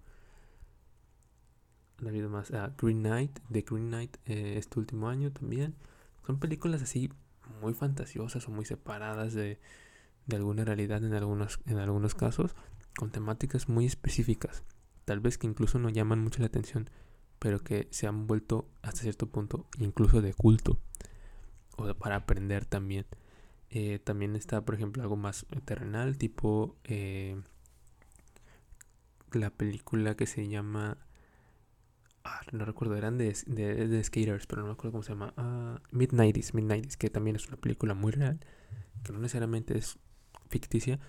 Ha 2.05 2.09
habido 2.09 2.29
más. 2.29 2.51
Ah, 2.51 2.73
Green 2.77 2.99
Knight, 3.01 3.39
de 3.49 3.61
Green 3.61 3.87
Knight 3.87 4.17
eh, 4.25 4.55
este 4.57 4.79
último 4.79 5.09
año 5.09 5.31
también. 5.31 5.75
Son 6.25 6.39
películas 6.39 6.81
así 6.81 7.11
muy 7.61 7.73
fantasiosas 7.73 8.47
o 8.47 8.51
muy 8.51 8.65
separadas 8.65 9.33
de, 9.33 9.59
alguna 10.31 10.65
realidad 10.65 11.03
en 11.03 11.13
algunos, 11.13 11.59
en 11.65 11.77
algunos 11.77 12.15
casos, 12.15 12.55
con 12.97 13.11
temáticas 13.11 13.69
muy 13.69 13.85
específicas, 13.85 14.63
tal 15.05 15.19
vez 15.21 15.37
que 15.37 15.47
incluso 15.47 15.79
no 15.79 15.89
llaman 15.89 16.19
mucho 16.19 16.41
la 16.41 16.47
atención, 16.47 16.89
pero 17.39 17.63
que 17.63 17.87
se 17.91 18.07
han 18.07 18.27
vuelto 18.27 18.67
hasta 18.81 19.01
cierto 19.01 19.27
punto 19.27 19.65
incluso 19.79 20.21
de 20.21 20.33
culto 20.33 20.79
o 21.77 21.93
para 21.93 22.17
aprender 22.17 22.65
también. 22.65 23.05
Eh, 23.69 23.99
también 23.99 24.35
está, 24.35 24.63
por 24.65 24.75
ejemplo, 24.75 25.03
algo 25.03 25.15
más 25.15 25.45
terrenal, 25.65 26.17
tipo 26.17 26.75
eh, 26.83 27.39
la 29.31 29.49
película 29.49 30.15
que 30.15 30.25
se 30.25 30.47
llama. 30.47 30.97
Ah, 32.29 32.41
no 32.51 32.65
recuerdo, 32.65 32.97
eran 32.97 33.17
de, 33.17 33.33
de, 33.45 34.03
skaters, 34.03 34.47
pero 34.47 34.61
no 34.61 34.67
me 34.67 34.73
acuerdo 34.73 34.91
cómo 34.91 35.03
se 35.03 35.13
llama. 35.13 35.33
Uh, 35.37 35.95
Midnighties, 35.95 36.53
Midnighties, 36.53 36.97
que 36.97 37.09
también 37.09 37.37
es 37.37 37.47
una 37.47 37.55
película 37.55 37.93
muy 37.93 38.11
real, 38.11 38.37
que 39.03 39.13
no 39.13 39.19
necesariamente 39.19 39.77
es 39.77 39.97
ficticia, 40.49 40.99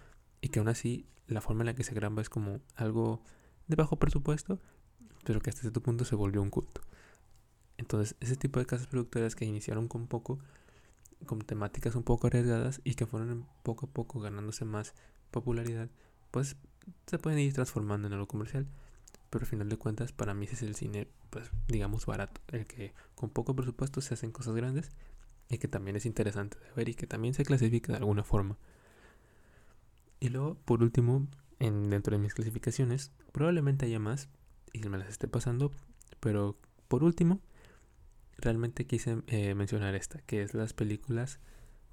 y 0.41 0.51
que 0.51 0.61
aún 0.61 0.69
así 0.69 1.07
la 1.27 1.41
forma 1.41 1.63
en 1.63 1.67
la 1.67 1.75
que 1.75 1.83
se 1.83 1.93
graba 1.93 2.23
es 2.23 2.31
como 2.31 2.61
algo 2.77 3.21
de 3.67 3.75
bajo 3.75 3.97
presupuesto, 3.97 4.61
pero 5.25 5.41
que 5.41 5.51
hasta 5.51 5.63
cierto 5.63 5.83
punto 5.83 6.05
se 6.05 6.15
volvió 6.15 6.41
un 6.41 6.51
culto. 6.51 6.83
Entonces, 7.79 8.15
ese 8.21 8.37
tipo 8.37 8.61
de 8.61 8.67
casas 8.67 8.87
productoras 8.87 9.35
que 9.35 9.45
iniciaron 9.45 9.89
con 9.89 10.07
poco, 10.07 10.39
con 11.27 11.41
temáticas 11.41 11.97
un 11.97 12.05
poco 12.05 12.29
arriesgadas 12.29 12.81
y 12.85 12.95
que 12.95 13.07
fueron 13.07 13.45
poco 13.65 13.87
a 13.87 13.89
poco 13.89 14.21
ganándose 14.21 14.65
más 14.65 14.95
popularidad, 15.33 15.89
pues 16.31 16.55
se 17.09 17.19
pueden 17.19 17.41
ir 17.41 17.55
transformando 17.55 18.07
en 18.07 18.15
algo 18.15 18.29
comercial. 18.29 18.69
Pero 19.31 19.43
al 19.43 19.49
final 19.49 19.69
de 19.69 19.77
cuentas, 19.77 20.13
para 20.13 20.35
mí 20.35 20.47
ese 20.47 20.55
es 20.55 20.63
el 20.63 20.75
cine, 20.75 21.09
pues 21.31 21.51
digamos, 21.67 22.07
barato. 22.07 22.41
El 22.49 22.67
que 22.67 22.95
con 23.15 23.31
poco 23.31 23.55
presupuesto 23.55 24.01
se 24.01 24.15
hacen 24.15 24.33
cosas 24.33 24.55
grandes 24.55 24.91
y 25.49 25.59
que 25.59 25.69
también 25.69 25.97
es 25.97 26.07
interesante 26.07 26.59
de 26.59 26.73
ver 26.75 26.89
y 26.89 26.95
que 26.95 27.07
también 27.07 27.35
se 27.35 27.45
clasifica 27.45 27.93
de 27.93 27.99
alguna 27.99 28.25
forma. 28.25 28.57
Y 30.21 30.31
luego, 30.31 30.57
por 30.65 30.83
último, 30.83 31.27
en, 31.59 31.91
dentro 31.91 32.17
de 32.17 32.23
mis 32.23 32.35
clasificaciones, 32.35 33.13
probablemente 33.33 33.87
haya 33.87 33.99
más 33.99 34.29
y 34.73 34.81
me 34.89 34.99
las 34.99 35.09
esté 35.09 35.29
pasando, 35.29 35.73
pero 36.21 36.57
por 36.89 37.05
último, 37.05 37.41
realmente 38.39 38.87
quise 38.87 39.23
eh, 39.27 39.55
mencionar 39.55 39.95
esta, 39.95 40.21
que 40.23 40.43
es 40.43 40.55
las 40.55 40.73
películas 40.73 41.39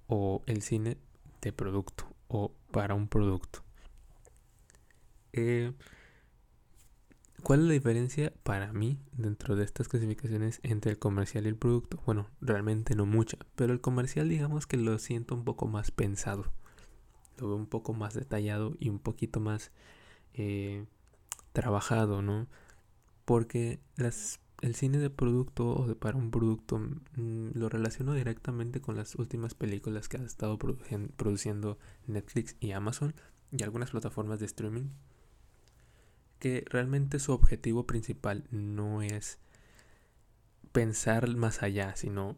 o 0.07 0.43
el 0.45 0.61
cine 0.61 0.97
de 1.41 1.51
producto 1.51 2.05
o 2.27 2.53
para 2.71 2.93
un 2.93 3.07
producto. 3.07 3.63
Eh, 5.33 5.73
¿Cuál 7.45 7.59
es 7.59 7.65
la 7.67 7.73
diferencia 7.73 8.33
para 8.41 8.73
mí 8.73 8.97
dentro 9.11 9.55
de 9.55 9.63
estas 9.63 9.87
clasificaciones 9.87 10.59
entre 10.63 10.89
el 10.93 10.97
comercial 10.97 11.45
y 11.45 11.49
el 11.49 11.55
producto? 11.55 12.01
Bueno, 12.03 12.27
realmente 12.41 12.95
no 12.95 13.05
mucha, 13.05 13.37
pero 13.55 13.71
el 13.71 13.81
comercial 13.81 14.27
digamos 14.29 14.65
que 14.65 14.77
lo 14.77 14.97
siento 14.97 15.35
un 15.35 15.43
poco 15.43 15.67
más 15.67 15.91
pensado, 15.91 16.51
lo 17.37 17.49
veo 17.49 17.55
un 17.55 17.67
poco 17.67 17.93
más 17.93 18.15
detallado 18.15 18.73
y 18.79 18.89
un 18.89 18.97
poquito 18.97 19.39
más 19.41 19.71
eh, 20.33 20.87
trabajado, 21.53 22.23
¿no? 22.23 22.47
Porque 23.25 23.79
las 23.95 24.39
el 24.61 24.73
cine 24.73 24.97
de 24.97 25.11
producto 25.11 25.67
o 25.67 25.85
de 25.85 25.93
para 25.93 26.17
un 26.17 26.31
producto 26.31 26.79
mm, 26.79 27.49
lo 27.53 27.69
relaciono 27.69 28.15
directamente 28.15 28.81
con 28.81 28.97
las 28.97 29.13
últimas 29.13 29.53
películas 29.53 30.09
que 30.09 30.17
ha 30.17 30.23
estado 30.23 30.57
produciendo 30.57 31.77
Netflix 32.07 32.55
y 32.59 32.71
Amazon 32.71 33.13
y 33.51 33.61
algunas 33.61 33.91
plataformas 33.91 34.39
de 34.39 34.47
streaming 34.47 34.89
que 36.45 36.63
realmente 36.69 37.17
su 37.17 37.31
objetivo 37.31 37.87
principal 37.87 38.43
no 38.51 39.01
es 39.01 39.39
pensar 40.71 41.27
más 41.35 41.63
allá, 41.63 41.95
sino, 41.95 42.37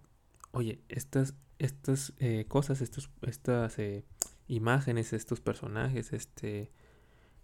oye, 0.52 0.80
estas, 0.88 1.34
estas 1.60 2.14
eh, 2.20 2.46
cosas, 2.48 2.80
estos, 2.80 3.10
estas 3.22 3.78
eh, 3.80 4.06
imágenes, 4.48 5.12
estos 5.12 5.42
personajes, 5.42 6.14
este, 6.14 6.72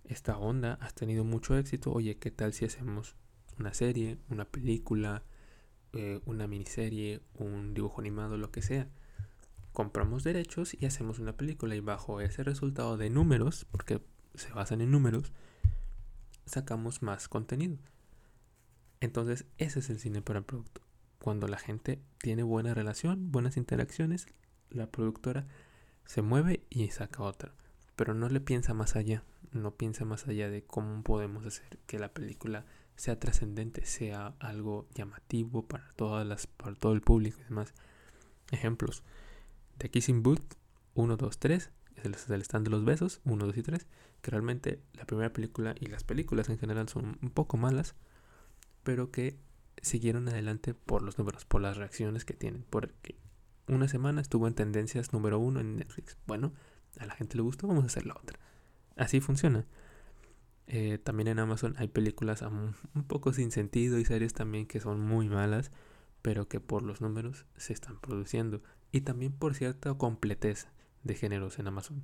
esta 0.05 0.38
onda, 0.38 0.75
has 0.75 0.93
tenido 0.93 1.25
mucho 1.25 1.58
éxito, 1.58 1.91
oye, 1.91 2.17
¿qué 2.17 2.32
tal 2.32 2.53
si 2.53 2.63
hacemos 2.63 3.17
una 3.60 3.74
serie, 3.74 4.17
una 4.29 4.46
película, 4.46 5.25
eh, 5.91 6.22
una 6.25 6.48
miniserie, 6.48 7.20
un 7.34 7.74
dibujo 7.74 8.00
animado, 8.00 8.38
lo 8.38 8.51
que 8.51 8.62
sea. 8.62 8.88
Compramos 9.74 10.24
derechos 10.24 10.82
y 10.82 10.86
hacemos 10.86 11.20
una 11.20 11.36
película 11.36 11.75
y 11.75 11.82
bajo 11.82 12.22
ese 12.22 12.41
resultado 12.41 12.96
de 12.96 13.10
números, 13.10 13.65
porque 13.70 14.00
se 14.36 14.53
basan 14.53 14.79
en 14.79 14.91
números, 14.91 15.34
sacamos 16.45 17.01
más 17.01 17.27
contenido. 17.27 17.77
Entonces 19.00 19.45
ese 19.57 19.79
es 19.79 19.89
el 19.89 20.00
cine 20.00 20.21
para 20.21 20.39
el 20.39 20.45
producto. 20.45 20.81
Cuando 21.19 21.47
la 21.47 21.57
gente 21.57 22.01
tiene 22.17 22.43
buena 22.43 22.73
relación, 22.73 23.31
buenas 23.31 23.57
interacciones, 23.57 24.27
la 24.69 24.88
productora 24.88 25.47
se 26.05 26.21
mueve 26.21 26.65
y 26.69 26.89
saca 26.89 27.23
otra. 27.23 27.53
Pero 27.95 28.13
no 28.13 28.29
le 28.29 28.41
piensa 28.41 28.73
más 28.73 28.95
allá, 28.95 29.23
no 29.51 29.75
piensa 29.75 30.05
más 30.05 30.27
allá 30.27 30.50
de 30.50 30.63
cómo 30.63 31.03
podemos 31.03 31.45
hacer 31.45 31.79
que 31.85 32.00
la 32.00 32.13
película 32.13 32.65
sea 32.95 33.19
trascendente, 33.19 33.85
sea 33.85 34.35
algo 34.39 34.88
llamativo 34.93 35.67
para 35.67 35.91
todas 35.95 36.25
las, 36.25 36.47
para 36.47 36.75
todo 36.75 36.93
el 36.93 37.01
público 37.01 37.39
y 37.41 37.43
demás. 37.45 37.73
Ejemplos. 38.51 39.03
The 39.77 39.89
Kissing 39.89 40.23
Booth 40.23 40.55
1, 40.95 41.17
2, 41.17 41.39
3, 41.39 41.71
es 41.97 42.29
el, 42.29 42.41
stand 42.41 42.65
de 42.65 42.71
los 42.71 42.85
besos, 42.85 43.21
1, 43.25 43.45
2 43.45 43.57
y 43.57 43.63
3, 43.63 43.88
que 44.21 44.31
realmente 44.31 44.81
la 44.93 45.05
primera 45.05 45.31
película 45.31 45.75
y 45.79 45.88
las 45.88 46.03
películas 46.03 46.50
en 46.50 46.57
general 46.57 46.89
son 46.89 47.17
un 47.21 47.29
poco 47.29 47.57
malas, 47.57 47.95
pero 48.83 49.12
que 49.12 49.38
siguieron 49.81 50.27
adelante 50.29 50.73
por 50.73 51.01
los 51.01 51.17
números, 51.17 51.45
por 51.45 51.62
las 51.62 51.77
reacciones 51.77 52.25
que 52.25 52.33
tienen, 52.33 52.65
porque 52.69 53.15
una 53.67 53.88
semana 53.88 54.21
estuvo 54.21 54.47
en 54.47 54.55
tendencias 54.55 55.13
número 55.13 55.39
uno 55.39 55.59
en 55.59 55.77
Netflix. 55.77 56.17
Bueno, 56.25 56.53
a 57.00 57.05
la 57.05 57.15
gente 57.15 57.38
le 57.38 57.43
gustó, 57.43 57.67
vamos 57.67 57.83
a 57.83 57.88
hacer 57.88 58.05
la 58.05 58.13
otra. 58.13 58.39
Así 58.95 59.19
funciona. 59.21 59.65
Eh, 60.67 60.97
también 60.97 61.27
en 61.27 61.39
Amazon 61.39 61.75
hay 61.77 61.88
películas 61.88 62.41
un, 62.41 62.75
poco 63.07 63.33
sin 63.33 63.51
sentido 63.51 64.00
y 64.00 64.05
series 64.05 64.33
también 64.33 64.65
que 64.65 64.79
son 64.79 65.01
muy 65.01 65.27
malas, 65.27 65.71
pero 66.21 66.47
que 66.47 66.59
por 66.59 66.83
los 66.83 67.01
números 67.01 67.45
se 67.57 67.73
están 67.73 68.00
produciendo. 68.00 68.62
Y 68.91 69.01
también 69.01 69.33
por 69.33 69.55
cierta 69.55 69.93
completez 69.95 70.67
de 71.03 71.15
géneros 71.15 71.60
en 71.60 71.67
Amazon. 71.67 72.03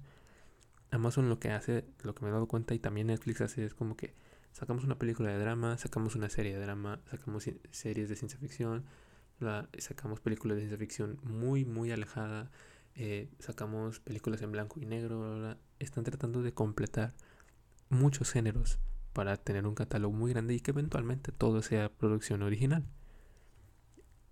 Amazon 0.92 1.30
lo 1.30 1.40
que 1.40 1.52
hace, 1.52 1.86
lo 2.04 2.16
que 2.16 2.24
me 2.24 2.30
he 2.30 2.34
dado 2.34 2.48
cuenta 2.48 2.74
y 2.74 2.80
también 2.80 3.08
Netflix 3.08 3.42
hace 3.42 3.66
es 3.66 3.74
como 3.74 3.96
que 3.96 4.14
sacamos 4.52 4.84
una 4.84 4.98
película 4.98 5.30
de 5.30 5.38
drama, 5.38 5.78
sacamos 5.78 6.16
una 6.16 6.30
serie 6.30 6.54
de 6.54 6.60
drama, 6.60 7.00
sacamos 7.10 7.50
series 7.72 8.10
de 8.10 8.16
ciencia 8.16 8.40
ficción, 8.40 8.86
sacamos 9.78 10.20
películas 10.20 10.56
de 10.56 10.62
ciencia 10.62 10.78
ficción 10.78 11.20
muy, 11.24 11.66
muy 11.66 11.92
alejada, 11.92 12.50
eh, 12.96 13.30
sacamos 13.40 14.00
películas 14.00 14.42
en 14.42 14.52
blanco 14.52 14.80
y 14.80 14.86
negro, 14.86 15.56
están 15.78 16.04
tratando 16.04 16.42
de 16.42 16.54
completar 16.54 17.14
muchos 17.90 18.32
géneros 18.32 18.80
para 19.14 19.38
tener 19.38 19.66
un 19.66 19.76
catálogo 19.76 20.14
muy 20.14 20.32
grande 20.34 20.54
y 20.56 20.60
que 20.60 20.72
eventualmente 20.72 21.32
todo 21.32 21.62
sea 21.62 21.90
producción 21.90 22.42
original. 22.42 22.86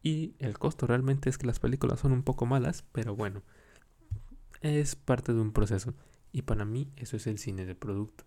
Y 0.04 0.36
el 0.40 0.58
costo 0.58 0.88
realmente 0.88 1.30
es 1.30 1.38
que 1.38 1.48
las 1.48 1.60
películas 1.60 2.00
son 2.00 2.12
un 2.12 2.24
poco 2.24 2.46
malas, 2.46 2.84
pero 2.92 3.16
bueno, 3.16 3.44
es 4.62 4.96
parte 4.96 5.34
de 5.34 5.42
un 5.42 5.52
proceso. 5.52 5.94
Y 6.32 6.44
para 6.44 6.66
mí 6.66 6.92
eso 6.96 7.18
es 7.18 7.28
el 7.28 7.38
cine 7.38 7.66
de 7.66 7.76
producto. 7.76 8.26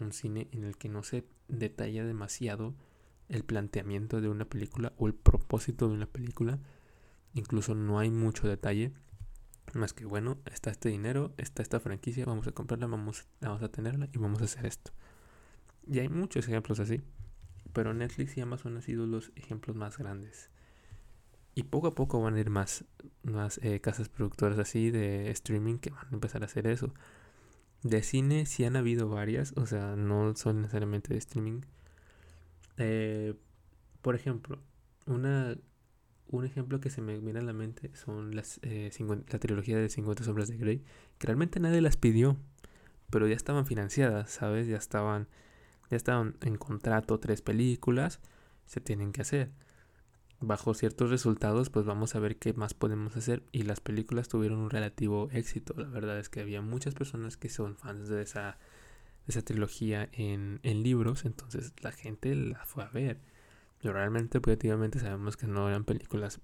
Un 0.00 0.12
cine 0.12 0.48
en 0.52 0.64
el 0.64 0.76
que 0.76 0.88
no 0.88 1.02
se 1.02 1.24
detalla 1.48 2.04
demasiado 2.04 2.74
el 3.28 3.44
planteamiento 3.44 4.20
de 4.20 4.28
una 4.28 4.44
película 4.44 4.92
o 4.96 5.06
el 5.06 5.14
propósito 5.14 5.88
de 5.88 5.94
una 5.94 6.06
película. 6.06 6.58
Incluso 7.34 7.74
no 7.74 7.98
hay 7.98 8.10
mucho 8.10 8.48
detalle. 8.48 8.92
Más 9.74 9.94
que 9.94 10.04
bueno, 10.04 10.38
está 10.52 10.70
este 10.70 10.88
dinero, 10.88 11.32
está 11.38 11.62
esta 11.62 11.80
franquicia, 11.80 12.26
vamos 12.26 12.46
a 12.46 12.52
comprarla, 12.52 12.86
vamos, 12.86 13.26
vamos 13.40 13.62
a 13.62 13.70
tenerla 13.70 14.08
y 14.12 14.18
vamos 14.18 14.42
a 14.42 14.44
hacer 14.44 14.66
esto. 14.66 14.92
Y 15.86 16.00
hay 16.00 16.08
muchos 16.08 16.46
ejemplos 16.46 16.80
así. 16.80 17.00
Pero 17.72 17.94
Netflix 17.94 18.36
y 18.36 18.40
Amazon 18.42 18.76
han 18.76 18.82
sido 18.82 19.06
los 19.06 19.32
ejemplos 19.34 19.76
más 19.76 19.96
grandes. 19.96 20.50
Y 21.54 21.64
poco 21.64 21.88
a 21.88 21.94
poco 21.94 22.20
van 22.20 22.34
a 22.34 22.40
ir 22.40 22.50
más, 22.50 22.84
más 23.22 23.58
eh, 23.62 23.80
casas 23.80 24.08
productoras 24.08 24.58
así 24.58 24.90
de 24.90 25.30
streaming 25.30 25.78
que 25.78 25.90
van 25.90 26.06
a 26.10 26.14
empezar 26.14 26.42
a 26.42 26.46
hacer 26.46 26.66
eso. 26.66 26.92
De 27.82 28.02
cine 28.02 28.46
sí 28.46 28.64
han 28.64 28.76
habido 28.76 29.08
varias, 29.08 29.52
o 29.56 29.66
sea, 29.66 29.96
no 29.96 30.34
son 30.36 30.62
necesariamente 30.62 31.12
de 31.12 31.18
streaming. 31.18 31.60
Eh, 32.78 33.34
por 34.02 34.14
ejemplo, 34.14 34.58
una 35.06 35.56
un 36.32 36.46
ejemplo 36.46 36.80
que 36.80 36.90
se 36.90 37.02
me 37.02 37.18
viene 37.18 37.40
a 37.40 37.42
la 37.42 37.52
mente 37.52 37.90
son 37.94 38.34
las, 38.34 38.58
eh, 38.62 38.90
la 39.30 39.38
trilogía 39.38 39.78
de 39.78 39.88
50 39.88 40.24
sombras 40.24 40.48
de 40.48 40.56
Grey, 40.56 40.82
que 41.18 41.26
realmente 41.26 41.60
nadie 41.60 41.82
las 41.82 41.96
pidió, 41.98 42.38
pero 43.10 43.28
ya 43.28 43.36
estaban 43.36 43.66
financiadas, 43.66 44.30
¿sabes? 44.30 44.66
Ya 44.66 44.78
estaban, 44.78 45.28
ya 45.90 45.96
estaban 45.98 46.36
en 46.40 46.56
contrato 46.56 47.20
tres 47.20 47.42
películas, 47.42 48.20
se 48.66 48.80
tienen 48.80 49.12
que 49.12 49.20
hacer. 49.20 49.52
Bajo 50.42 50.74
ciertos 50.74 51.08
resultados, 51.10 51.70
pues 51.70 51.86
vamos 51.86 52.14
a 52.14 52.18
ver 52.18 52.36
qué 52.36 52.52
más 52.52 52.74
podemos 52.74 53.16
hacer. 53.16 53.42
Y 53.52 53.62
las 53.62 53.80
películas 53.80 54.28
tuvieron 54.28 54.58
un 54.58 54.70
relativo 54.70 55.28
éxito. 55.32 55.74
La 55.76 55.88
verdad 55.88 56.18
es 56.18 56.28
que 56.28 56.40
había 56.40 56.60
muchas 56.60 56.94
personas 56.94 57.36
que 57.36 57.48
son 57.48 57.76
fans 57.76 58.08
de 58.08 58.22
esa, 58.22 58.58
de 59.26 59.30
esa 59.30 59.42
trilogía 59.42 60.08
en, 60.12 60.60
en 60.62 60.82
libros, 60.82 61.24
entonces 61.24 61.72
la 61.80 61.92
gente 61.92 62.34
la 62.34 62.64
fue 62.66 62.84
a 62.84 62.88
ver 62.88 63.20
realmente 63.90 64.38
objetivamente 64.38 65.00
sabemos 65.00 65.36
que 65.36 65.46
no 65.46 65.68
eran 65.68 65.84
películas 65.84 66.40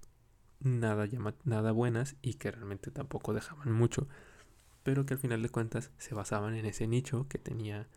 nada, 0.59 1.07
nada 1.45 1.71
buenas 1.71 2.17
y 2.21 2.33
que 2.33 2.51
realmente 2.51 2.91
tampoco 2.91 3.33
dejaban 3.33 3.71
mucho, 3.71 4.07
pero 4.83 5.05
que 5.05 5.13
al 5.13 5.19
final 5.19 5.41
de 5.41 5.49
cuentas 5.49 5.91
se 5.97 6.15
basaban 6.15 6.55
en 6.55 6.65
ese 6.65 6.87
nicho 6.87 7.27
que 7.29 7.37
tenía 7.37 7.87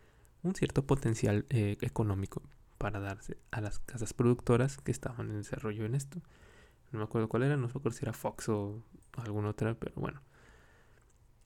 un 0.43 0.55
cierto 0.55 0.85
potencial 0.85 1.45
eh, 1.49 1.77
económico 1.81 2.41
para 2.83 2.99
darse 2.99 3.37
a 3.51 3.61
las 3.61 3.79
casas 3.79 4.13
productoras 4.13 4.75
que 4.75 4.91
estaban 4.91 5.29
en 5.29 5.37
desarrollo 5.37 5.85
en 5.85 5.95
esto. 5.95 6.21
No 6.91 6.99
me 6.99 7.05
acuerdo 7.05 7.29
cuál 7.29 7.43
era, 7.43 7.55
no 7.55 7.61
me 7.61 7.69
acuerdo 7.69 7.91
si 7.91 8.03
era 8.03 8.11
Fox 8.11 8.49
o 8.49 8.83
alguna 9.13 9.51
otra, 9.51 9.73
pero 9.79 9.93
bueno. 9.95 10.21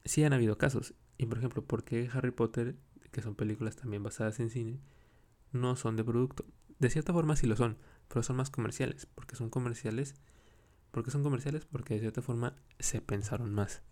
Sí 0.04 0.24
han 0.24 0.34
habido 0.34 0.58
casos. 0.58 0.96
Y 1.16 1.28
por 1.28 1.38
ejemplo, 1.38 1.64
¿por 1.64 1.84
qué 1.84 2.10
Harry 2.12 2.32
Potter, 2.32 2.76
que 3.12 3.22
son 3.22 3.36
películas 3.36 3.76
también 3.76 4.02
basadas 4.02 4.40
en 4.40 4.50
cine, 4.50 4.80
no 5.52 5.76
son 5.76 5.96
de 5.96 6.04
producto? 6.04 6.44
De 6.80 6.90
cierta 6.90 7.14
forma 7.14 7.36
sí 7.36 7.46
lo 7.46 7.56
son, 7.56 7.78
pero 8.08 8.24
son 8.24 8.38
más 8.38 8.50
comerciales. 8.50 9.08
Porque 9.14 9.36
son 9.36 9.52
comerciales. 9.52 10.16
porque 10.90 11.12
son 11.12 11.22
comerciales? 11.22 11.68
Porque 11.68 11.94
de 11.94 12.00
cierta 12.00 12.24
forma 12.24 12.56
se 12.80 13.00
pensaron 13.00 13.54
más. 13.54 13.84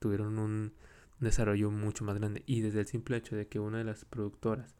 Tuvieron 0.00 0.40
un 0.40 0.74
desarrollo 1.20 1.70
mucho 1.70 2.02
más 2.02 2.18
grande. 2.18 2.42
Y 2.46 2.62
desde 2.62 2.80
el 2.80 2.86
simple 2.88 3.16
hecho 3.16 3.36
de 3.36 3.46
que 3.46 3.60
una 3.60 3.78
de 3.78 3.84
las 3.84 4.04
productoras 4.04 4.74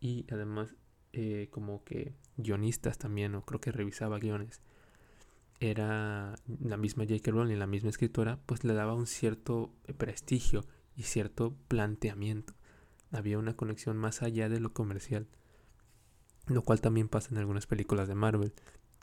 y 0.00 0.26
además 0.30 0.76
eh, 1.18 1.48
como 1.50 1.82
que 1.82 2.12
guionistas 2.36 2.98
también, 2.98 3.34
o 3.36 3.42
creo 3.42 3.58
que 3.58 3.72
revisaba 3.72 4.18
guiones, 4.18 4.60
era 5.60 6.34
la 6.60 6.76
misma 6.76 7.04
J.K. 7.04 7.30
Rowling, 7.30 7.56
la 7.56 7.66
misma 7.66 7.88
escritora, 7.88 8.38
pues 8.44 8.64
le 8.64 8.74
daba 8.74 8.92
un 8.92 9.06
cierto 9.06 9.72
prestigio 9.96 10.66
y 10.94 11.04
cierto 11.04 11.56
planteamiento. 11.68 12.52
Había 13.12 13.38
una 13.38 13.56
conexión 13.56 13.96
más 13.96 14.20
allá 14.20 14.50
de 14.50 14.60
lo 14.60 14.74
comercial. 14.74 15.26
Lo 16.48 16.60
cual 16.60 16.82
también 16.82 17.08
pasa 17.08 17.30
en 17.30 17.38
algunas 17.38 17.66
películas 17.66 18.08
de 18.08 18.14
Marvel, 18.14 18.52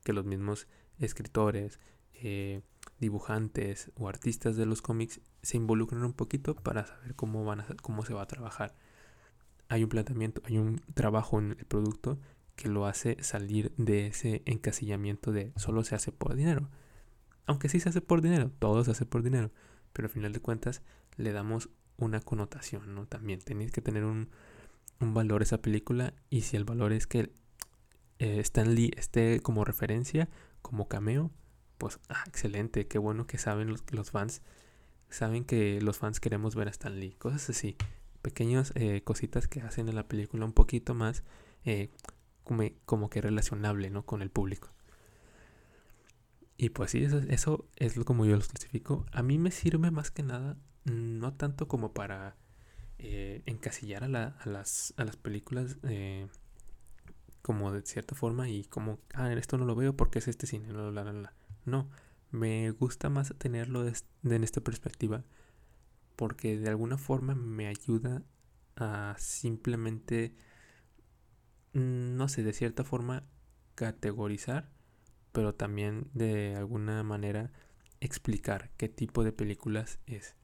que 0.03 0.13
los 0.13 0.23
mismos 0.23 0.67
escritores, 0.99 1.79
eh, 2.13 2.61
dibujantes 2.99 3.91
o 3.95 4.07
artistas 4.07 4.55
de 4.55 4.67
los 4.67 4.83
cómics 4.83 5.19
se 5.41 5.57
involucran 5.57 6.03
un 6.03 6.13
poquito 6.13 6.53
para 6.53 6.85
saber 6.85 7.15
cómo, 7.15 7.43
van 7.43 7.61
a, 7.61 7.67
cómo 7.81 8.05
se 8.05 8.13
va 8.13 8.21
a 8.21 8.27
trabajar. 8.27 8.75
Hay 9.73 9.81
un 9.81 9.89
planteamiento, 9.89 10.39
hay 10.45 10.59
un 10.59 10.81
trabajo 10.93 11.39
en 11.39 11.55
el 11.57 11.65
producto 11.65 12.19
que 12.55 12.69
lo 12.69 12.85
hace 12.85 13.17
salir 13.23 13.73
de 13.75 14.05
ese 14.05 14.43
encasillamiento 14.45 15.31
de 15.31 15.51
solo 15.55 15.83
se 15.83 15.95
hace 15.95 16.11
por 16.11 16.35
dinero. 16.35 16.69
Aunque 17.47 17.69
sí 17.69 17.79
se 17.79 17.89
hace 17.89 17.99
por 17.99 18.21
dinero, 18.21 18.51
todo 18.59 18.83
se 18.83 18.91
hace 18.91 19.07
por 19.07 19.23
dinero, 19.23 19.49
pero 19.91 20.05
al 20.05 20.11
final 20.11 20.31
de 20.31 20.41
cuentas 20.41 20.83
le 21.17 21.31
damos 21.31 21.71
una 21.97 22.19
connotación, 22.21 22.93
¿no? 22.93 23.07
También 23.07 23.39
tenéis 23.39 23.71
que 23.71 23.81
tener 23.81 24.03
un, 24.03 24.29
un 24.99 25.15
valor 25.15 25.41
esa 25.41 25.59
película 25.59 26.13
y 26.29 26.41
si 26.41 26.55
el 26.55 26.65
valor 26.65 26.93
es 26.93 27.07
que 27.07 27.33
eh, 28.19 28.41
Stan 28.41 28.75
Lee 28.75 28.91
esté 28.95 29.39
como 29.39 29.65
referencia, 29.65 30.29
como 30.61 30.87
cameo, 30.87 31.31
pues 31.79 31.99
ah, 32.09 32.23
excelente, 32.27 32.85
qué 32.87 32.99
bueno 32.99 33.25
que 33.25 33.39
saben 33.39 33.69
los, 33.69 33.83
los 33.89 34.11
fans, 34.11 34.43
saben 35.09 35.45
que 35.45 35.81
los 35.81 35.97
fans 35.97 36.19
queremos 36.19 36.53
ver 36.53 36.67
a 36.67 36.71
Stan 36.71 36.99
Lee, 36.99 37.13
cosas 37.13 37.49
así, 37.49 37.75
pequeñas 38.23 38.71
eh, 38.75 39.01
cositas 39.03 39.47
que 39.47 39.61
hacen 39.61 39.87
en 39.89 39.95
la 39.95 40.07
película 40.07 40.45
un 40.45 40.53
poquito 40.53 40.95
más 40.95 41.23
eh, 41.65 41.91
como, 42.85 43.09
que 43.09 43.21
relacionable 43.21 43.91
con 44.03 44.23
el 44.23 44.31
público. 44.31 44.69
Y 46.57 46.69
pues 46.69 46.91
sí, 46.91 47.03
eso, 47.03 47.67
es 47.75 47.93
como 48.05 48.25
yo 48.25 48.35
los 48.35 48.47
clasifico. 48.47 49.05
A 49.11 49.21
mí 49.21 49.37
me 49.37 49.51
sirve 49.51 49.91
más 49.91 50.09
que 50.09 50.23
nada, 50.23 50.57
no 50.85 51.33
tanto 51.33 51.67
como 51.67 51.93
para 51.93 52.37
eh, 52.97 53.43
encasillar 53.45 54.03
a, 54.03 54.07
la, 54.07 54.37
a, 54.39 54.49
las, 54.49 54.93
a 54.97 55.03
las 55.03 55.17
películas 55.17 55.77
como 57.41 57.73
de 57.73 57.81
cierta 57.81 58.15
forma 58.15 58.47
y 58.47 58.63
como, 58.63 58.99
ah, 59.13 59.31
esto 59.33 59.57
no 59.57 59.65
lo 59.65 59.75
veo 59.75 59.97
porque 59.97 60.19
es 60.19 60.29
este 60.29 60.47
cine, 60.47 60.69
no, 61.65 61.89
me 62.31 62.71
gusta 62.71 63.09
más 63.09 63.33
tenerlo 63.37 63.85
en 63.85 64.43
esta 64.43 64.61
perspectiva 64.61 65.25
porque 66.15 66.57
de 66.57 66.69
alguna 66.69 66.97
forma 66.97 67.35
me 67.35 67.67
ayuda 67.67 68.23
a 68.75 69.15
simplemente, 69.17 70.35
mm, 71.73 72.15
no 72.15 72.27
sé, 72.27 72.43
de 72.43 72.53
cierta 72.53 72.83
forma 72.83 73.23
categorizar, 73.75 74.69
pero 75.31 75.55
también 75.55 76.09
de 76.13 76.55
alguna 76.55 77.03
manera 77.03 77.51
explicar 78.01 78.69
qué 78.77 78.89
tipo 78.89 79.23
de 79.23 79.31
películas 79.31 79.99
es. 80.05 80.35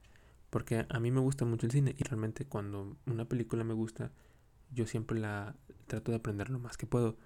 Porque 0.50 0.86
a 0.88 1.00
mí 1.00 1.10
me 1.10 1.20
gusta 1.20 1.44
mucho 1.44 1.66
el 1.66 1.72
cine 1.72 1.94
y 1.96 2.02
realmente 2.04 2.44
cuando 2.44 2.96
una 3.06 3.24
película 3.26 3.64
me 3.64 3.74
gusta, 3.74 4.12
yo 4.72 4.86
siempre 4.86 5.18
la 5.20 5.56
trato 5.86 6.10
de 6.12 6.18
aprender 6.18 6.50
lo 6.50 6.58
más 6.58 6.76
que 6.76 6.86
puedo. 6.86 7.16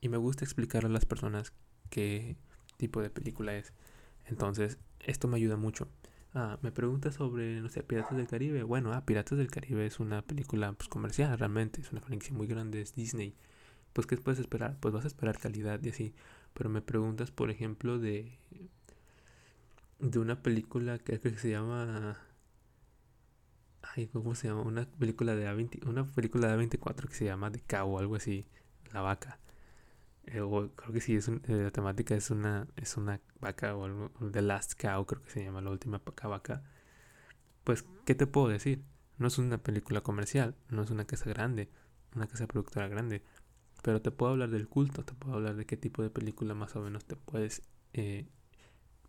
Y 0.00 0.08
me 0.10 0.18
gusta 0.18 0.44
explicar 0.44 0.84
a 0.84 0.90
las 0.90 1.06
personas 1.06 1.52
qué 1.90 2.36
tipo 2.76 3.00
de 3.00 3.10
película 3.10 3.56
es. 3.56 3.72
Entonces, 4.26 4.78
esto 5.00 5.28
me 5.28 5.36
ayuda 5.36 5.56
mucho. 5.56 5.88
Ah, 6.34 6.58
me 6.62 6.72
pregunta 6.72 7.12
sobre, 7.12 7.60
no 7.60 7.68
sé, 7.68 7.82
Piratas 7.82 8.16
del 8.16 8.26
Caribe. 8.26 8.62
Bueno, 8.64 8.92
ah, 8.92 9.04
Piratas 9.06 9.38
del 9.38 9.50
Caribe 9.50 9.86
es 9.86 10.00
una 10.00 10.22
película 10.22 10.72
pues, 10.72 10.88
comercial, 10.88 11.38
realmente. 11.38 11.80
Es 11.80 11.92
una 11.92 12.00
franquicia 12.00 12.34
muy 12.36 12.46
grande, 12.46 12.80
es 12.80 12.94
Disney. 12.94 13.34
Pues, 13.92 14.06
¿qué 14.06 14.16
puedes 14.16 14.40
esperar? 14.40 14.76
Pues 14.80 14.92
vas 14.94 15.04
a 15.04 15.08
esperar 15.08 15.38
calidad 15.38 15.80
y 15.82 15.90
así. 15.90 16.14
Pero 16.54 16.70
me 16.70 16.82
preguntas, 16.82 17.30
por 17.30 17.50
ejemplo, 17.50 17.98
de, 17.98 18.38
de 20.00 20.18
una 20.18 20.42
película 20.42 20.98
que, 20.98 21.18
que 21.20 21.30
se 21.38 21.50
llama 21.50 22.18
ay, 23.96 24.08
¿cómo 24.08 24.34
se 24.34 24.48
llama? 24.48 24.62
Una 24.62 24.86
película 24.86 25.34
de 25.36 25.46
A20, 25.48 25.86
una 25.88 26.04
película 26.04 26.48
de 26.48 26.54
A24 26.54 27.08
que 27.08 27.14
se 27.14 27.24
llama 27.26 27.50
The 27.50 27.60
Cow 27.60 27.94
o 27.94 27.98
algo 27.98 28.16
así, 28.16 28.46
La 28.92 29.00
Vaca. 29.02 29.38
Eh, 30.26 30.40
creo 30.76 30.92
que 30.92 31.00
sí, 31.00 31.16
es 31.16 31.28
eh, 31.28 31.40
la 31.48 31.70
temática 31.70 32.14
es 32.14 32.30
una, 32.30 32.66
es 32.76 32.96
una 32.96 33.20
vaca 33.40 33.76
o 33.76 33.84
algo, 33.84 34.10
The 34.32 34.42
Last 34.42 34.80
Cow, 34.80 35.04
creo 35.06 35.22
que 35.22 35.30
se 35.30 35.44
llama 35.44 35.60
la 35.60 35.70
última 35.70 36.00
vaca. 36.24 36.62
Pues, 37.64 37.84
¿qué 38.04 38.14
te 38.14 38.26
puedo 38.26 38.48
decir? 38.48 38.84
No 39.18 39.28
es 39.28 39.38
una 39.38 39.58
película 39.58 40.00
comercial, 40.00 40.54
no 40.70 40.82
es 40.82 40.90
una 40.90 41.04
casa 41.06 41.28
grande, 41.30 41.70
una 42.14 42.26
casa 42.26 42.46
productora 42.46 42.88
grande, 42.88 43.22
pero 43.82 44.02
te 44.02 44.10
puedo 44.10 44.32
hablar 44.32 44.50
del 44.50 44.68
culto, 44.68 45.04
te 45.04 45.14
puedo 45.14 45.36
hablar 45.36 45.56
de 45.56 45.66
qué 45.66 45.76
tipo 45.76 46.02
de 46.02 46.10
película 46.10 46.54
más 46.54 46.74
o 46.76 46.80
menos 46.80 47.04
te 47.04 47.16
puedes, 47.16 47.62
eh, 47.92 48.26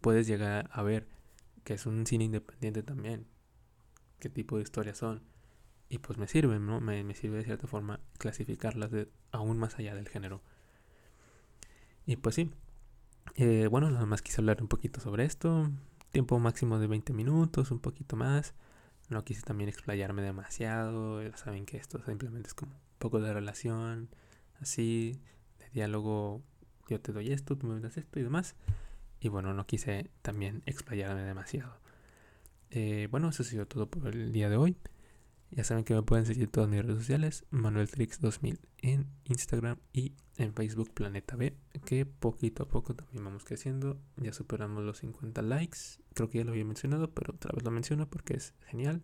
puedes 0.01 0.27
llegar 0.27 0.69
a 0.71 0.83
ver, 0.83 1.07
que 1.63 1.73
es 1.73 1.85
un 1.85 2.05
cine 2.05 2.25
independiente 2.25 2.83
también, 2.83 3.25
qué 4.19 4.29
tipo 4.29 4.57
de 4.57 4.63
historias 4.63 4.97
son. 4.97 5.23
Y 5.89 5.99
pues 5.99 6.17
me 6.17 6.27
sirve, 6.27 6.59
¿no? 6.59 6.81
Me, 6.81 7.03
me 7.03 7.15
sirve 7.15 7.37
de 7.37 7.43
cierta 7.45 7.67
forma 7.67 7.99
clasificarlas 8.17 8.91
de, 8.91 9.09
aún 9.31 9.57
más 9.57 9.77
allá 9.79 9.95
del 9.95 10.09
género. 10.09 10.41
Y 12.05 12.17
pues 12.17 12.35
sí. 12.35 12.51
Eh, 13.35 13.67
bueno, 13.67 13.89
nada 13.89 14.05
más 14.05 14.21
quise 14.21 14.41
hablar 14.41 14.61
un 14.61 14.67
poquito 14.67 15.01
sobre 15.01 15.25
esto. 15.25 15.69
Tiempo 16.11 16.39
máximo 16.39 16.79
de 16.79 16.87
20 16.87 17.13
minutos, 17.13 17.71
un 17.71 17.79
poquito 17.79 18.15
más. 18.15 18.53
No 19.09 19.23
quise 19.23 19.41
también 19.41 19.69
explayarme 19.69 20.21
demasiado. 20.21 21.21
Ya 21.21 21.35
saben 21.37 21.65
que 21.65 21.77
esto 21.77 22.01
simplemente 22.05 22.47
es 22.47 22.53
como 22.53 22.71
un 22.71 22.99
poco 22.99 23.19
de 23.19 23.33
relación, 23.33 24.09
así, 24.59 25.19
de 25.59 25.69
diálogo. 25.73 26.41
Yo 26.87 27.01
te 27.01 27.11
doy 27.11 27.31
esto, 27.31 27.57
tú 27.57 27.67
me 27.67 27.79
das 27.79 27.97
esto 27.97 28.19
y 28.19 28.23
demás. 28.23 28.55
Y 29.19 29.29
bueno, 29.29 29.53
no 29.53 29.65
quise 29.65 30.09
también 30.21 30.61
explayarme 30.65 31.23
demasiado. 31.23 31.77
Eh, 32.69 33.07
bueno, 33.11 33.29
eso 33.29 33.43
ha 33.43 33.45
sido 33.45 33.65
todo 33.67 33.89
por 33.89 34.07
el 34.07 34.31
día 34.31 34.49
de 34.49 34.57
hoy. 34.57 34.77
Ya 35.55 35.63
saben 35.63 35.85
que 35.85 35.93
me 35.93 36.03
pueden 36.03 36.25
seguir 36.25 36.49
todas 36.49 36.69
mis 36.69 36.81
redes 36.81 36.97
sociales, 36.97 37.45
ManuelTrix2000 37.51 38.59
en 38.79 39.07
Instagram 39.23 39.77
y 39.93 40.13
en 40.35 40.53
Facebook 40.53 40.93
Planeta 40.93 41.37
B, 41.37 41.55
que 41.85 42.05
poquito 42.05 42.63
a 42.63 42.67
poco 42.67 42.93
también 42.93 43.23
vamos 43.23 43.45
creciendo. 43.45 43.97
Ya 44.17 44.33
superamos 44.33 44.83
los 44.83 44.97
50 44.97 45.41
likes, 45.43 45.79
creo 46.13 46.29
que 46.29 46.39
ya 46.39 46.43
lo 46.43 46.51
había 46.51 46.65
mencionado, 46.65 47.13
pero 47.13 47.33
otra 47.33 47.53
vez 47.53 47.63
lo 47.63 47.71
menciono 47.71 48.09
porque 48.09 48.33
es 48.33 48.53
genial. 48.67 49.01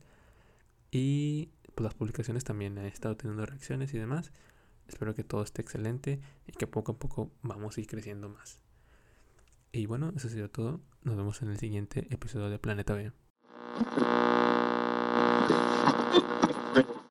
Y 0.92 1.52
pues, 1.74 1.86
las 1.86 1.94
publicaciones 1.94 2.44
también 2.44 2.78
he 2.78 2.88
estado 2.90 3.16
teniendo 3.16 3.46
reacciones 3.46 3.94
y 3.94 3.98
demás. 3.98 4.34
Espero 4.90 5.16
que 5.16 5.24
todo 5.24 5.44
esté 5.44 5.62
excelente 5.62 6.20
y 6.48 6.52
que 6.52 6.68
poco 6.68 6.92
a 6.92 7.00
poco 7.00 7.32
vamos 7.44 7.78
a 7.78 7.80
ir 7.80 7.88
creciendo 7.88 8.28
más. 8.28 8.62
Y 9.72 9.86
bueno, 9.86 10.12
eso 10.18 10.28
ha 10.28 10.32
sido 10.32 10.50
todo. 10.50 10.82
Nos 11.04 11.16
vemos 11.16 11.42
en 11.44 11.48
el 11.48 11.58
siguiente 11.58 12.08
episodio 12.10 12.50
de 12.50 12.60
Planeta 12.60 12.94
B. 12.94 13.14
Thank 16.12 16.24
you. 16.50 16.51